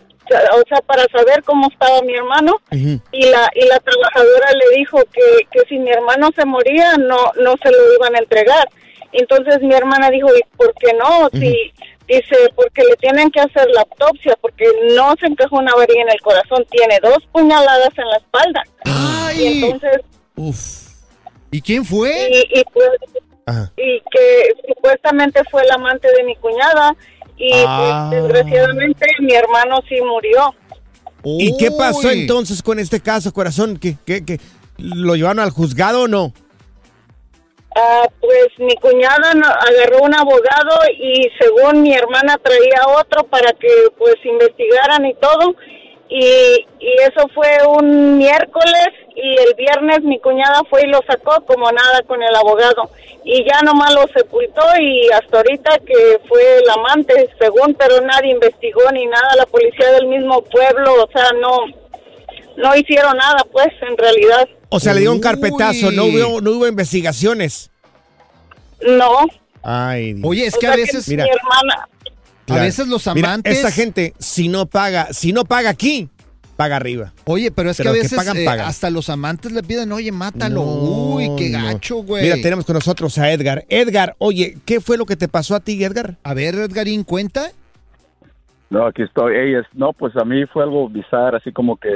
o 0.54 0.62
sea, 0.70 0.80
para 0.88 1.04
saber 1.12 1.44
cómo 1.44 1.68
estaba 1.70 2.02
mi 2.04 2.16
hermano. 2.16 2.62
Y 2.72 3.26
la, 3.30 3.50
y 3.56 3.66
la 3.68 3.80
trabajadora 3.80 4.52
le 4.54 4.78
dijo 4.78 5.00
que, 5.12 5.46
que 5.52 5.60
si 5.68 5.78
mi 5.78 5.92
hermano 5.92 6.30
se 6.34 6.46
moría, 6.46 6.94
no, 6.98 7.18
no 7.36 7.56
se 7.62 7.70
lo 7.70 7.94
iban 8.00 8.16
a 8.16 8.20
entregar. 8.20 8.70
Entonces 9.13 9.62
mi 9.62 9.74
hermana 9.74 10.10
dijo, 10.10 10.28
¿y 10.36 10.41
por 10.58 10.74
qué 10.76 10.93
no? 10.93 11.30
Si, 11.34 11.71
dice, 12.08 12.36
porque 12.56 12.84
le 12.84 12.95
tienen 12.97 13.30
que 13.32 13.41
hacer 13.41 13.67
la 13.74 13.82
autopsia, 13.82 14.38
porque 14.41 14.65
no 14.95 15.13
se 15.19 15.28
encajó 15.28 15.58
una 15.58 15.74
varilla 15.76 16.02
en 16.04 16.10
el 16.10 16.21
corazón, 16.21 16.65
tiene 16.69 17.00
dos 17.02 17.17
puñaladas 17.32 17.89
en 17.97 18.08
la 18.08 18.17
espalda. 18.17 18.63
Y 18.86 18.89
¡Ay! 18.89 19.63
entonces, 19.63 20.02
Uf. 20.36 20.88
¿Y 21.52 21.62
quién 21.62 21.84
fue? 21.84 22.30
y, 22.32 22.60
y 22.60 22.63
pues, 22.74 22.89
y 23.78 24.00
que 24.12 24.54
supuestamente 24.74 25.41
fue 25.52 25.62
el 25.63 25.71
amante 25.71 26.08
de 26.15 26.24
mi 26.24 26.36
cuñada, 26.38 26.95
y 27.38 27.52
Ah. 27.67 28.08
pues 28.10 28.24
desgraciadamente 28.24 29.06
mi 29.19 29.34
hermano 29.34 29.80
sí 29.89 29.95
murió. 30.02 30.54
¿Y 31.24 31.56
qué 31.58 31.69
pasó 31.71 32.10
entonces 32.10 32.62
con 32.63 32.80
este 32.80 33.00
caso, 33.00 33.32
corazón? 33.34 33.78
¿Qué, 33.78 33.95
qué, 34.06 34.24
qué? 34.26 34.39
¿Lo 34.78 35.15
llevaron 35.15 35.39
al 35.39 35.50
juzgado 35.52 36.04
o 36.04 36.08
no? 36.08 36.34
Ah, 37.74 38.06
pues 38.20 38.50
mi 38.58 38.76
cuñada 38.76 39.32
agarró 39.32 40.00
un 40.02 40.14
abogado 40.14 40.78
y 40.94 41.30
según 41.40 41.82
mi 41.82 41.94
hermana 41.94 42.38
traía 42.38 42.86
otro 43.00 43.24
para 43.24 43.54
que 43.54 43.70
pues 43.98 44.16
investigaran 44.26 45.06
y 45.06 45.14
todo. 45.16 45.56
Y, 46.10 46.66
y 46.80 46.94
eso 47.00 47.30
fue 47.34 47.48
un 47.66 48.18
miércoles 48.18 48.90
y 49.16 49.38
el 49.38 49.54
viernes 49.56 50.02
mi 50.02 50.20
cuñada 50.20 50.62
fue 50.70 50.82
y 50.82 50.88
lo 50.88 51.00
sacó 51.08 51.46
como 51.46 51.72
nada 51.72 52.02
con 52.06 52.22
el 52.22 52.36
abogado. 52.36 52.90
Y 53.24 53.46
ya 53.46 53.62
nomás 53.62 53.94
lo 53.94 54.06
sepultó 54.08 54.64
y 54.78 55.08
hasta 55.10 55.38
ahorita 55.38 55.80
que 55.86 56.20
fue 56.28 56.58
el 56.58 56.70
amante 56.70 57.30
según 57.40 57.74
pero 57.76 58.02
nadie 58.02 58.32
investigó 58.32 58.82
ni 58.92 59.06
nada. 59.06 59.36
La 59.38 59.46
policía 59.46 59.94
del 59.94 60.08
mismo 60.08 60.42
pueblo 60.42 61.04
o 61.04 61.10
sea 61.14 61.32
no 61.40 61.68
no 62.62 62.76
hicieron 62.76 63.15
nada 63.17 63.45
pues 63.52 63.67
en 63.89 63.97
realidad 63.97 64.47
O 64.69 64.80
sea, 64.80 64.93
le 64.93 65.02
dio 65.02 65.12
un 65.12 65.19
carpetazo, 65.19 65.91
no 65.91 66.06
hubo, 66.06 66.41
no 66.41 66.52
hubo 66.52 66.67
investigaciones. 66.67 67.69
no 68.86 69.28
Ay, 69.63 70.13
Dios. 70.13 70.28
Oye, 70.28 70.45
es 70.47 70.56
O 70.56 70.60
que 70.60 70.65
sea 70.67 70.74
a 70.74 70.78
veces, 70.78 71.08
mi 71.08 71.13
hermana 71.15 71.88
a 72.47 72.56
veces 72.56 72.88
los 72.88 73.06
Mira, 73.13 73.30
amantes. 73.30 73.56
esta 73.58 73.71
gente, 73.71 74.13
si 74.19 74.50
no 74.50 74.65
paga, 74.65 75.13
si 75.13 75.32
no 75.32 75.45
paga 75.45 75.69
aquí, 75.69 76.10
paga 76.58 76.76
arriba. 76.76 77.13
Oye, 77.26 77.50
pero 77.52 77.69
es 77.69 77.78
Pero 77.78 77.91
que 77.93 78.00
a 78.00 78.02
que 78.02 78.04
veces 78.04 78.17
pagan, 78.17 78.38
eh, 78.38 78.43
pagan. 78.45 78.67
hasta 78.67 78.89
los 78.89 79.10
amantes 79.10 79.52
le 79.54 79.63
piden, 79.63 79.91
oye, 79.93 80.12
mátalo. 80.12 80.65
No, 80.65 81.15
Uy, 81.15 81.30
qué 81.38 81.50
no. 81.50 81.63
gacho, 81.63 81.97
güey. 82.04 82.24
Mira, 82.24 82.36
tenemos 82.41 82.65
con 82.65 82.74
nosotros 82.74 83.17
a 83.19 83.32
Edgar. 83.32 83.63
Edgar, 83.69 84.15
oye, 84.17 84.58
¿qué 84.65 84.82
fue 84.82 84.97
lo 84.97 85.06
que 85.06 85.15
te 85.15 85.30
pasó 85.30 85.56
a 85.56 85.60
ti, 85.62 85.82
Edgar? 85.82 86.17
A 86.24 86.34
ver, 86.34 86.56
Edgarín, 86.56 87.04
cuenta. 87.06 87.52
No, 88.69 88.86
aquí 88.88 89.04
estoy. 89.04 89.34
Es- 89.56 89.65
no, 89.74 89.93
pues 89.93 90.13
a 90.17 90.26
mí 90.26 90.45
fue 90.52 90.63
algo 90.63 90.89
bizarro, 90.89 91.38
así 91.38 91.52
como 91.54 91.78
que 91.78 91.89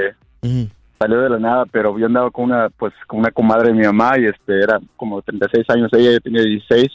salió 1.00 1.22
de 1.22 1.30
la 1.30 1.40
nada, 1.40 1.66
pero 1.72 1.98
yo 2.00 2.06
andaba 2.06 2.32
con 2.32 2.46
una, 2.46 2.70
pues, 2.70 2.94
con 3.08 3.20
una 3.20 3.32
comadre 3.32 3.68
de 3.70 3.74
mi 3.74 3.86
mamá 3.86 4.18
y 4.18 4.26
este, 4.26 4.60
era 4.62 4.80
como 4.96 5.22
36 5.22 5.70
años, 5.70 5.92
ella 5.94 6.12
ya 6.14 6.20
tenía 6.20 6.42
16, 6.44 6.88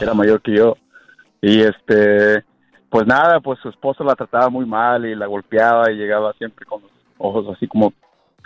era 0.00 0.14
mayor 0.14 0.40
que 0.42 0.56
yo. 0.56 0.76
Y 1.40 1.60
este, 1.60 2.42
pues 2.90 3.06
nada, 3.06 3.38
pues 3.40 3.58
su 3.60 3.68
esposo 3.68 4.02
la 4.02 4.14
trataba 4.16 4.48
muy 4.48 4.66
mal 4.66 5.06
y 5.06 5.14
la 5.14 5.26
golpeaba 5.26 5.90
y 5.90 5.96
llegaba 5.96 6.32
siempre 6.34 6.66
con 6.66 6.82
los 6.82 6.90
ojos 7.18 7.54
así 7.56 7.66
como 7.68 7.92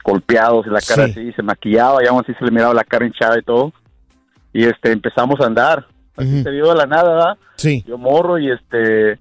golpeados 0.05 0.67
y 0.67 0.71
la 0.71 0.81
cara 0.81 1.07
Sí. 1.07 1.11
así, 1.13 1.33
se 1.33 1.43
maquillaba 1.43 2.03
y 2.03 2.07
aún 2.09 2.21
así 2.23 2.35
se 2.35 2.45
le 2.45 2.51
miraba 2.51 2.75
la 2.75 2.85
cara 2.85 3.07
hinchada 3.07 3.39
y 3.39 3.43
todo. 3.43 3.73
Y 4.53 4.65
este, 4.65 4.93
empezamos 4.93 5.41
a 5.41 5.47
andar. 5.47 5.87
Así 6.17 6.43
se 6.43 6.51
dio 6.51 6.69
de 6.69 6.75
la 6.75 6.87
nada, 6.87 7.15
¿verdad? 7.15 7.39
Sí. 7.57 7.83
Yo 7.87 7.97
morro 7.97 8.39
y 8.39 8.51
este, 8.51 9.19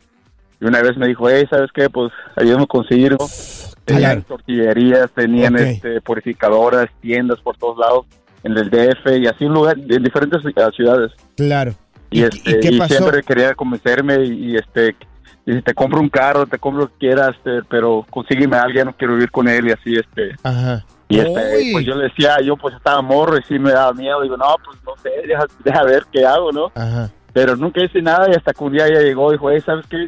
y 0.59 0.65
una 0.65 0.81
vez 0.81 0.97
me 0.97 1.07
dijo, 1.07 1.29
hey, 1.29 1.45
¿sabes 1.49 1.71
qué? 1.73 1.89
Pues 1.89 2.11
ayúdame 2.35 2.63
a 2.63 2.67
conseguir. 2.67 3.15
Tenían 3.93 4.23
tortillerías, 4.23 5.11
tenían 5.11 5.55
este, 5.57 6.01
purificadoras, 6.01 6.89
tiendas 7.01 7.39
por 7.39 7.57
todos 7.57 7.77
lados, 7.77 8.05
en 8.43 8.57
el 8.57 8.69
DF 8.69 9.17
y 9.19 9.27
así 9.27 9.45
en, 9.45 9.53
lugar, 9.53 9.77
en 9.77 10.03
diferentes 10.03 10.41
ciudades. 10.75 11.11
Claro. 11.35 11.73
Y, 12.09 12.23
este, 12.23 12.59
qué 12.59 12.69
y 12.69 12.81
siempre 12.81 13.23
quería 13.23 13.55
convencerme 13.55 14.25
y, 14.25 14.55
este, 14.55 14.95
y 15.45 15.61
te 15.61 15.73
compro 15.73 15.99
un 15.99 16.09
carro, 16.09 16.45
te 16.45 16.57
compro 16.57 16.83
lo 16.83 16.87
que 16.89 17.07
quieras, 17.07 17.35
este, 17.37 17.61
pero 17.69 18.05
consígueme 18.09 18.57
a 18.57 18.63
alguien, 18.63 18.85
no 18.85 18.93
quiero 18.97 19.13
vivir 19.13 19.31
con 19.31 19.47
él 19.47 19.67
y 19.67 19.71
así, 19.71 19.95
este. 19.95 20.35
Ajá. 20.43 20.85
Y 21.07 21.19
este, 21.19 21.71
pues 21.73 21.85
yo 21.85 21.95
le 21.95 22.05
decía, 22.05 22.37
yo 22.41 22.55
pues 22.55 22.73
estaba 22.75 23.01
morro 23.01 23.37
y 23.37 23.43
sí 23.43 23.59
me 23.59 23.71
daba 23.71 23.93
miedo. 23.93 24.21
Digo, 24.21 24.37
no, 24.37 24.55
pues 24.63 24.77
no 24.85 24.93
sé, 25.03 25.09
deja, 25.27 25.45
deja 25.63 25.83
ver 25.83 26.05
qué 26.11 26.25
hago, 26.25 26.51
¿no? 26.53 26.71
Ajá. 26.73 27.09
Pero 27.33 27.55
nunca 27.55 27.83
hice 27.83 28.01
nada 28.01 28.29
y 28.29 28.35
hasta 28.35 28.53
que 28.53 28.63
un 28.63 28.73
día 28.73 28.87
ella 28.87 29.01
llegó 29.01 29.29
y 29.29 29.33
dijo, 29.33 29.51
hey, 29.51 29.61
¿sabes 29.65 29.85
qué? 29.87 30.07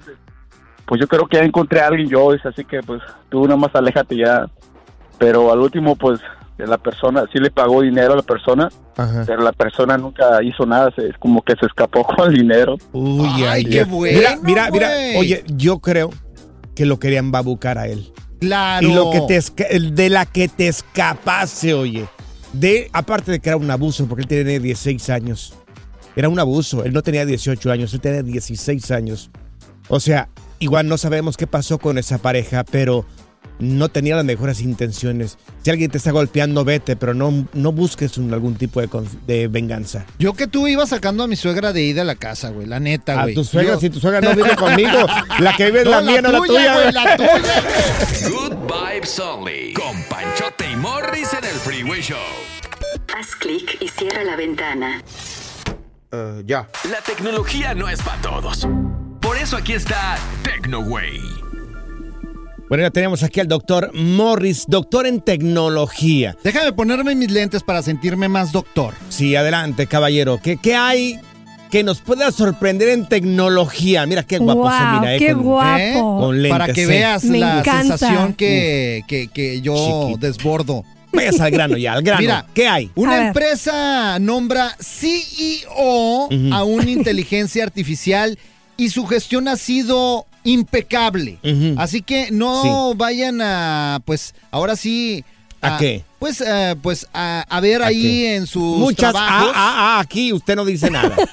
Pues 0.85 0.99
yo 1.01 1.07
creo 1.07 1.27
que 1.27 1.37
ya 1.37 1.43
encontré 1.43 1.79
a 1.81 1.87
alguien 1.87 2.09
yo, 2.09 2.31
así 2.31 2.65
que 2.65 2.81
pues 2.81 3.01
tú 3.29 3.43
nada 3.43 3.57
más 3.57 3.73
aléjate 3.73 4.17
ya. 4.17 4.45
Pero 5.17 5.51
al 5.51 5.59
último, 5.59 5.95
pues 5.95 6.19
la 6.57 6.77
persona, 6.77 7.25
sí 7.31 7.39
le 7.39 7.51
pagó 7.51 7.81
dinero 7.81 8.13
a 8.13 8.17
la 8.17 8.21
persona, 8.21 8.69
Ajá. 8.97 9.23
pero 9.25 9.41
la 9.41 9.51
persona 9.51 9.97
nunca 9.97 10.41
hizo 10.43 10.65
nada, 10.65 10.91
se, 10.95 11.07
es 11.07 11.17
como 11.17 11.41
que 11.41 11.55
se 11.55 11.65
escapó 11.65 12.03
con 12.15 12.29
el 12.29 12.37
dinero. 12.37 12.77
Uy, 12.91 13.43
ay, 13.43 13.63
qué 13.63 13.69
Dios. 13.69 13.89
bueno, 13.89 14.17
Mira, 14.17 14.37
mira, 14.43 14.71
mira. 14.71 14.89
Oye, 15.17 15.43
yo 15.47 15.79
creo 15.79 16.11
que 16.75 16.85
lo 16.85 16.99
querían 16.99 17.31
babucar 17.31 17.77
a 17.77 17.87
él. 17.87 18.11
Claro. 18.39 18.87
Y 18.87 18.93
lo 18.93 19.11
que 19.11 19.21
te 19.21 19.79
de 19.79 20.09
la 20.09 20.25
que 20.25 20.47
te 20.47 20.67
escapase, 20.67 21.73
oye. 21.73 22.07
De, 22.51 22.89
aparte 22.93 23.31
de 23.31 23.39
que 23.39 23.49
era 23.49 23.57
un 23.57 23.71
abuso, 23.71 24.05
porque 24.07 24.23
él 24.23 24.27
tenía 24.27 24.59
16 24.59 25.09
años. 25.09 25.55
Era 26.15 26.29
un 26.29 26.37
abuso. 26.39 26.83
Él 26.83 26.93
no 26.93 27.01
tenía 27.01 27.25
18 27.25 27.71
años, 27.71 27.93
él 27.93 28.01
tenía 28.01 28.21
16 28.21 28.91
años. 28.91 29.31
O 29.87 29.99
sea, 29.99 30.29
igual 30.63 30.87
no 30.87 30.97
sabemos 30.97 31.37
qué 31.37 31.47
pasó 31.47 31.77
con 31.79 31.97
esa 31.97 32.17
pareja, 32.17 32.63
pero 32.63 33.05
no 33.59 33.89
tenía 33.89 34.15
las 34.15 34.25
mejores 34.25 34.61
intenciones. 34.61 35.37
Si 35.63 35.69
alguien 35.69 35.91
te 35.91 35.97
está 35.97 36.11
golpeando, 36.11 36.63
vete, 36.65 36.95
pero 36.95 37.13
no, 37.13 37.47
no 37.53 37.71
busques 37.71 38.17
un- 38.17 38.33
algún 38.33 38.55
tipo 38.55 38.81
de, 38.81 38.89
de 39.27 39.47
venganza. 39.47 40.05
Yo 40.17 40.33
que 40.33 40.47
tú 40.47 40.67
ibas 40.67 40.89
sacando 40.89 41.23
a 41.23 41.27
mi 41.27 41.35
suegra 41.35 41.71
de 41.71 41.83
ida 41.83 42.01
a 42.01 42.05
la 42.05 42.15
casa, 42.15 42.49
güey, 42.49 42.65
la 42.67 42.79
neta, 42.79 43.19
A 43.19 43.23
güey. 43.23 43.35
tu 43.35 43.43
suegra, 43.43 43.73
Yo- 43.75 43.79
si 43.79 43.89
tu 43.89 43.99
suegra 43.99 44.21
no 44.21 44.35
vive 44.35 44.55
conmigo, 44.55 44.97
la 45.39 45.55
que 45.55 45.65
vive 45.65 45.81
es 45.81 45.87
la 45.87 46.01
mía, 46.01 46.21
no 46.21 46.31
la 46.31 46.39
tuya. 46.39 46.73
güey, 46.73 46.91
la 46.93 47.17
tuya. 47.17 47.63
Good 48.29 48.53
Vibes 48.65 49.19
Only. 49.19 49.73
Con 49.73 50.03
Panchote 50.09 50.71
y 50.71 50.75
Morris 50.77 51.29
en 51.33 51.43
el 51.45 51.55
Freeway 51.55 52.01
Show. 52.01 52.17
Haz 53.15 53.35
clic 53.35 53.77
y 53.81 53.87
cierra 53.89 54.23
la 54.23 54.35
ventana. 54.35 55.03
ya. 56.45 56.67
La 56.89 57.01
tecnología 57.05 57.73
no 57.75 57.87
es 57.89 58.01
para 58.01 58.21
todos. 58.21 58.67
Por 59.33 59.41
eso 59.41 59.57
aquí 59.57 59.73
está 59.73 60.15
TecnoWay. 60.43 61.19
Bueno, 62.69 62.83
ya 62.83 62.91
tenemos 62.91 63.23
aquí 63.23 63.39
al 63.39 63.47
doctor 63.47 63.89
Morris, 63.95 64.65
doctor 64.67 65.07
en 65.07 65.21
tecnología. 65.21 66.37
Déjame 66.43 66.71
ponerme 66.71 67.15
mis 67.15 67.31
lentes 67.31 67.63
para 67.63 67.81
sentirme 67.81 68.27
más 68.29 68.51
doctor. 68.51 68.93
Sí, 69.09 69.35
adelante, 69.35 69.87
caballero. 69.87 70.39
¿Qué, 70.41 70.57
qué 70.57 70.75
hay 70.75 71.19
que 71.71 71.83
nos 71.83 71.99
pueda 72.01 72.31
sorprender 72.31 72.89
en 72.89 73.07
tecnología? 73.09 74.05
Mira 74.05 74.21
qué 74.21 74.37
guapo 74.37 74.69
se 74.69 74.77
mira. 74.99 75.15
eh, 75.15 75.17
qué 75.17 75.33
con- 75.33 75.41
guapo. 75.41 76.19
Con 76.19 76.35
lentes, 76.43 76.51
para 76.59 76.71
que 76.71 76.83
eh. 76.83 76.87
veas 76.87 77.23
Me 77.23 77.39
la 77.39 77.59
encanta. 77.61 77.97
sensación 77.97 78.33
que, 78.35 79.01
que, 79.07 79.29
que 79.29 79.61
yo 79.61 80.11
desbordo. 80.19 80.85
Vayas 81.11 81.39
al 81.39 81.49
grano 81.49 81.75
ya, 81.77 81.93
al 81.93 82.03
grano. 82.03 82.21
Mira, 82.21 82.45
¿Qué 82.53 82.67
hay? 82.67 82.85
A 82.85 82.99
Una 82.99 83.17
ver. 83.17 83.27
empresa 83.27 84.19
nombra 84.19 84.75
CEO 84.79 86.29
a 86.51 86.63
una 86.63 86.89
inteligencia 86.91 87.63
artificial 87.63 88.37
y 88.77 88.89
su 88.89 89.05
gestión 89.05 89.47
ha 89.47 89.55
sido 89.55 90.25
impecable. 90.43 91.39
Así 91.77 92.01
que 92.01 92.29
no 92.31 92.93
vayan 92.95 93.41
a, 93.41 94.01
pues, 94.05 94.33
ahora 94.51 94.75
sí. 94.75 95.23
¿A 95.61 95.77
qué? 95.77 96.03
Pues, 96.19 96.41
eh, 96.41 96.75
pues 96.81 97.07
a, 97.13 97.45
a 97.47 97.59
ver 97.61 97.83
ahí 97.83 98.01
qué? 98.01 98.35
en 98.35 98.47
sus 98.47 98.77
Muchas. 98.77 99.13
trabajos 99.13 99.51
Ah, 99.55 99.55
ah, 99.55 99.97
ah, 99.97 99.99
aquí 100.01 100.33
usted 100.33 100.57
no 100.57 100.65
dice 100.65 100.91
nada. 100.91 101.15
de 101.15 101.23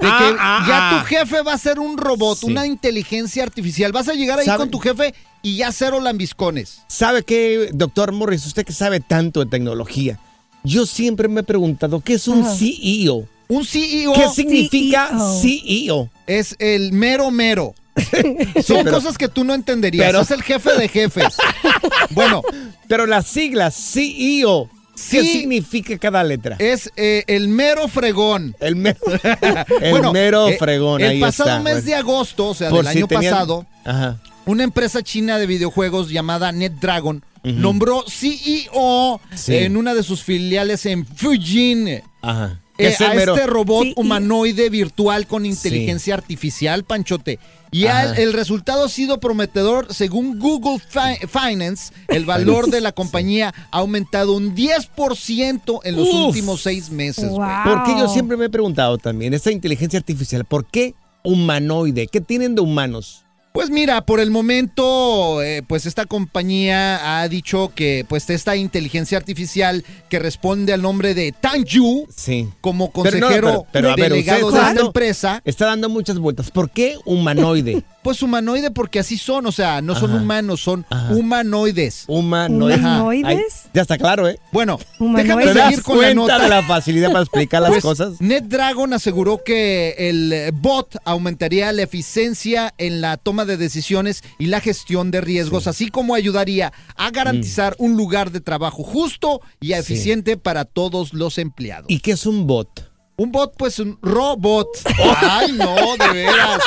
que 0.00 0.08
Ah, 0.08 0.36
ah, 0.38 0.64
ya 0.66 0.88
ah. 0.90 0.98
tu 1.02 1.06
jefe 1.06 1.42
va 1.42 1.52
a 1.52 1.58
ser 1.58 1.78
un 1.78 1.98
robot, 1.98 2.38
Sí. 2.38 2.46
una 2.46 2.66
inteligencia 2.66 3.42
artificial. 3.42 3.92
Vas 3.92 4.08
a 4.08 4.14
llegar 4.14 4.38
ahí 4.38 4.46
¿Sabe? 4.46 4.58
con 4.60 4.70
tu 4.70 4.78
jefe 4.78 5.12
y 5.42 5.56
ya 5.56 5.70
cero 5.70 6.00
lambiscones. 6.00 6.80
¿Sabe 6.86 7.24
qué, 7.24 7.68
doctor 7.74 8.12
Morris? 8.12 8.46
Usted 8.46 8.64
que 8.64 8.72
sabe 8.72 9.00
tanto 9.00 9.40
de 9.44 9.50
tecnología. 9.50 10.18
Yo 10.64 10.86
siempre 10.86 11.28
me 11.28 11.40
he 11.40 11.44
preguntado, 11.44 12.00
¿qué 12.00 12.14
es 12.14 12.26
un 12.26 12.44
Ajá. 12.44 12.54
CEO? 12.56 13.26
Un 13.48 13.64
CEO. 13.64 14.12
¿Qué 14.12 14.28
significa 14.28 15.08
CEO? 15.08 15.40
CEO? 15.40 16.10
Es 16.26 16.54
el 16.58 16.92
mero 16.92 17.30
mero. 17.30 17.74
Son 18.64 18.84
pero- 18.84 18.92
cosas 18.92 19.16
que 19.18 19.28
tú 19.28 19.42
no 19.44 19.54
entenderías. 19.54 20.06
pero- 20.06 20.20
es 20.20 20.30
el 20.30 20.42
jefe 20.42 20.72
de 20.74 20.88
jefes. 20.88 21.34
bueno, 22.10 22.42
Pero 22.86 23.06
las 23.06 23.26
siglas 23.26 23.74
CEO, 23.74 24.68
¿qué 25.10 25.22
Sí. 25.22 25.32
significa 25.40 25.98
cada 25.98 26.22
letra? 26.24 26.56
es 26.58 26.90
eh, 26.96 27.24
el 27.26 27.48
mero 27.48 27.88
fregón. 27.88 28.54
El 28.60 28.76
mero, 28.76 28.98
el 29.80 29.90
Bueno, 29.90 30.12
mero 30.12 30.48
eh, 30.48 30.56
fregón. 30.58 31.00
El 31.00 31.08
ahí 31.10 31.20
pasado 31.20 31.50
está. 31.50 31.62
mes 31.62 31.72
Bueno. 31.74 31.86
de 31.86 31.94
agosto, 31.96 32.48
o 32.48 32.54
sea, 32.54 32.70
Por 32.70 32.84
del 32.84 32.92
si 32.92 32.98
año 32.98 33.06
tenían- 33.08 33.32
pasado, 33.32 33.66
Ajá. 33.84 34.18
una 34.46 34.64
empresa 34.64 35.02
china 35.02 35.38
de 35.38 35.46
videojuegos 35.46 36.08
llamada 36.10 36.52
NetDragon 36.52 37.24
nombró 37.44 38.04
CEO 38.08 39.20
Sí. 39.34 39.56
en 39.56 39.76
una 39.78 39.94
de 39.94 40.02
sus 40.02 40.22
filiales 40.22 40.84
en 40.86 41.06
Fujian. 41.06 42.02
Ajá. 42.20 42.60
¿Qué 42.78 42.88
eh, 42.88 42.96
a 43.04 43.12
mero? 43.14 43.34
este 43.34 43.46
robot 43.46 43.82
Sí, 43.82 43.88
y- 43.96 44.00
humanoide 44.00 44.70
virtual 44.70 45.26
con 45.26 45.44
inteligencia 45.44 46.14
artificial, 46.14 46.84
Panchote. 46.84 47.38
Y 47.70 47.84
al- 47.86 48.16
el 48.18 48.32
resultado 48.32 48.84
ha 48.84 48.88
sido 48.88 49.20
prometedor. 49.20 49.92
Según 49.92 50.38
Google 50.38 50.78
Fi- 50.78 51.26
Finance, 51.26 51.92
el 52.08 52.24
valor 52.24 52.70
de 52.70 52.80
la 52.80 52.92
compañía 52.92 53.52
ha 53.70 53.78
aumentado 53.78 54.32
un 54.34 54.54
10% 54.54 55.80
en 55.84 55.96
los 55.96 56.08
Uf. 56.08 56.28
últimos 56.28 56.62
seis 56.62 56.88
meses. 56.90 57.28
Wow. 57.28 57.46
Porque 57.64 57.94
yo 57.98 58.08
siempre 58.08 58.36
me 58.38 58.46
he 58.46 58.50
preguntado 58.50 58.96
también, 58.96 59.34
esta 59.34 59.50
inteligencia 59.50 59.98
artificial, 59.98 60.44
¿por 60.46 60.64
qué 60.66 60.94
humanoide? 61.24 62.06
¿Qué 62.06 62.20
tienen 62.22 62.54
de 62.54 62.62
humanos? 62.62 63.24
Pues 63.52 63.70
mira, 63.70 64.02
por 64.06 64.20
el 64.20 64.30
momento, 64.30 65.42
eh, 65.42 65.62
pues 65.66 65.84
esta 65.86 66.06
compañía 66.06 67.18
ha 67.20 67.28
dicho 67.28 67.72
que 67.74 68.04
pues 68.08 68.28
esta 68.30 68.54
inteligencia 68.54 69.18
artificial 69.18 69.84
que 70.08 70.18
responde 70.20 70.72
al 70.72 70.82
nombre 70.82 71.12
de 71.14 71.32
Tanju 71.32 72.06
Sí. 72.14 72.48
como 72.60 72.92
Pero 72.92 73.18
no, 73.18 73.26
consejero 73.26 73.46
pero- 73.48 73.66
pero, 73.72 73.90
a 73.90 73.96
ver, 73.96 74.10
delegado 74.12 74.50
de 74.50 74.56
esta 74.56 74.66
dando- 74.68 74.86
empresa, 74.86 75.42
Está 75.44 75.66
dando 75.66 75.88
muchas 75.88 76.18
vueltas. 76.18 76.50
¿Por 76.52 76.70
qué 76.70 76.96
humanoide? 77.04 77.82
pues 78.08 78.22
humanoide 78.22 78.70
porque 78.70 79.00
así 79.00 79.18
son, 79.18 79.44
o 79.44 79.52
sea, 79.52 79.82
no 79.82 79.94
son 79.94 80.12
Ajá. 80.12 80.22
humanos, 80.22 80.62
son 80.62 80.86
humanoides. 81.10 82.04
Humanoides. 82.06 82.78
Ajá. 82.78 83.04
Ay, 83.10 83.38
ya 83.74 83.82
está 83.82 83.98
claro, 83.98 84.26
¿eh? 84.26 84.38
Bueno, 84.50 84.78
Humanoides. 84.98 85.24
déjame 85.26 85.44
¿Te 85.44 85.52
das 85.52 85.68
seguir 85.68 85.82
con 85.82 85.96
la 85.98 86.02
cuenta 86.14 86.20
nota. 86.22 86.42
de 86.42 86.48
la 86.48 86.62
facilidad 86.62 87.08
para 87.08 87.20
explicar 87.20 87.60
las 87.60 87.70
Pues, 87.72 87.82
cosas? 87.82 88.18
NetDragon 88.18 88.94
aseguró 88.94 89.42
que 89.44 89.94
el 89.98 90.32
eh, 90.32 90.52
bot 90.54 90.96
aumentaría 91.04 91.70
la 91.72 91.82
eficiencia 91.82 92.72
en 92.78 93.02
la 93.02 93.18
toma 93.18 93.44
de 93.44 93.58
decisiones 93.58 94.22
y 94.38 94.46
la 94.46 94.60
gestión 94.60 95.10
de 95.10 95.20
riesgos, 95.20 95.66
así 95.66 95.88
como 95.90 96.14
ayudaría 96.14 96.72
a 96.96 97.10
garantizar 97.10 97.74
un 97.78 97.94
lugar 97.98 98.30
de 98.32 98.40
trabajo 98.40 98.84
justo 98.84 99.42
y 99.60 99.74
eficiente 99.74 100.38
para 100.38 100.64
todos 100.64 101.12
los 101.12 101.36
empleados. 101.36 101.84
¿Y 101.90 102.00
qué 102.00 102.12
es 102.12 102.24
un 102.24 102.46
bot? 102.46 102.88
Un 103.18 103.32
bot, 103.32 103.52
pues 103.56 103.80
un 103.80 103.98
robot. 104.00 104.68
Ay, 105.16 105.50
no, 105.50 105.74
de 105.96 106.08
veras. 106.12 106.62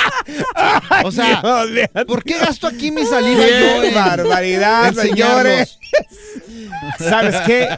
O 1.05 1.11
sea, 1.11 1.41
¿por 2.05 2.25
qué 2.25 2.37
gasto 2.37 2.67
aquí 2.67 2.91
mi 2.91 3.05
saliva 3.05 3.41
yo? 3.41 3.47
¡Qué 3.47 3.87
en 3.87 3.95
barbaridad, 3.95 4.93
señores! 4.93 5.79
¿Sabes 6.99 7.37
qué? 7.45 7.69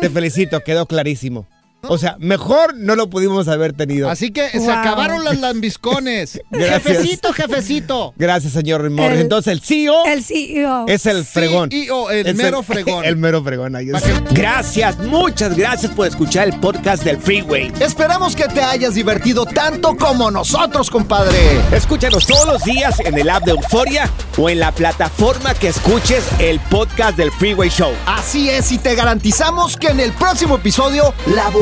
Te 0.00 0.08
felicito, 0.08 0.60
quedó 0.60 0.86
clarísimo. 0.86 1.48
O 1.88 1.98
sea, 1.98 2.16
mejor 2.20 2.76
no 2.76 2.94
lo 2.94 3.10
pudimos 3.10 3.48
haber 3.48 3.72
tenido. 3.72 4.08
Así 4.08 4.30
que 4.30 4.48
se 4.50 4.70
acabaron 4.70 5.24
las 5.24 5.38
lambiscones. 5.40 6.40
Gracias. 6.50 6.82
Jefecito, 6.82 7.32
jefecito. 7.32 8.14
Gracias, 8.16 8.52
señor 8.52 8.88
Morris. 8.90 9.16
El- 9.16 9.20
Entonces, 9.22 9.52
el 9.52 9.60
CEO 9.60 10.04
El 10.06 10.22
CEO. 10.22 10.84
es 10.88 11.06
el 11.06 11.24
fregón. 11.24 11.70
CEO, 11.70 12.10
el 12.10 12.26
Es 12.28 12.34
mero 12.36 12.62
fregón. 12.62 13.04
El 13.04 13.16
mero 13.16 13.42
fregón. 13.42 13.74
ahí 13.74 13.88
es. 13.90 14.02
Gracias, 14.32 14.98
muchas 14.98 15.56
gracias 15.56 15.90
por 15.92 16.06
escuchar 16.06 16.48
el 16.48 16.58
podcast 16.60 17.02
del 17.04 17.18
Freeway. 17.18 17.72
Esperamos 17.80 18.36
que 18.36 18.44
te 18.48 18.62
hayas 18.62 18.94
divertido 18.94 19.44
tanto 19.44 19.96
como 19.96 20.30
nosotros, 20.30 20.88
compadre. 20.90 21.36
Escúchanos 21.72 22.26
todos 22.26 22.46
los 22.46 22.64
días 22.64 23.00
en 23.00 23.18
el 23.18 23.28
app 23.28 23.44
de 23.44 23.52
Euforia 23.52 24.08
o 24.38 24.48
en 24.48 24.60
la 24.60 24.70
plataforma 24.72 25.54
que 25.54 25.68
escuches 25.68 26.22
el 26.38 26.60
podcast 26.60 27.16
del 27.16 27.30
Freeway 27.32 27.70
Show. 27.70 27.92
Así 28.06 28.48
es, 28.50 28.70
y 28.72 28.78
te 28.78 28.94
garantizamos 28.94 29.76
que 29.76 29.88
en 29.88 30.00
el 30.00 30.12
próximo 30.12 30.56
episodio 30.56 31.12
la 31.26 31.50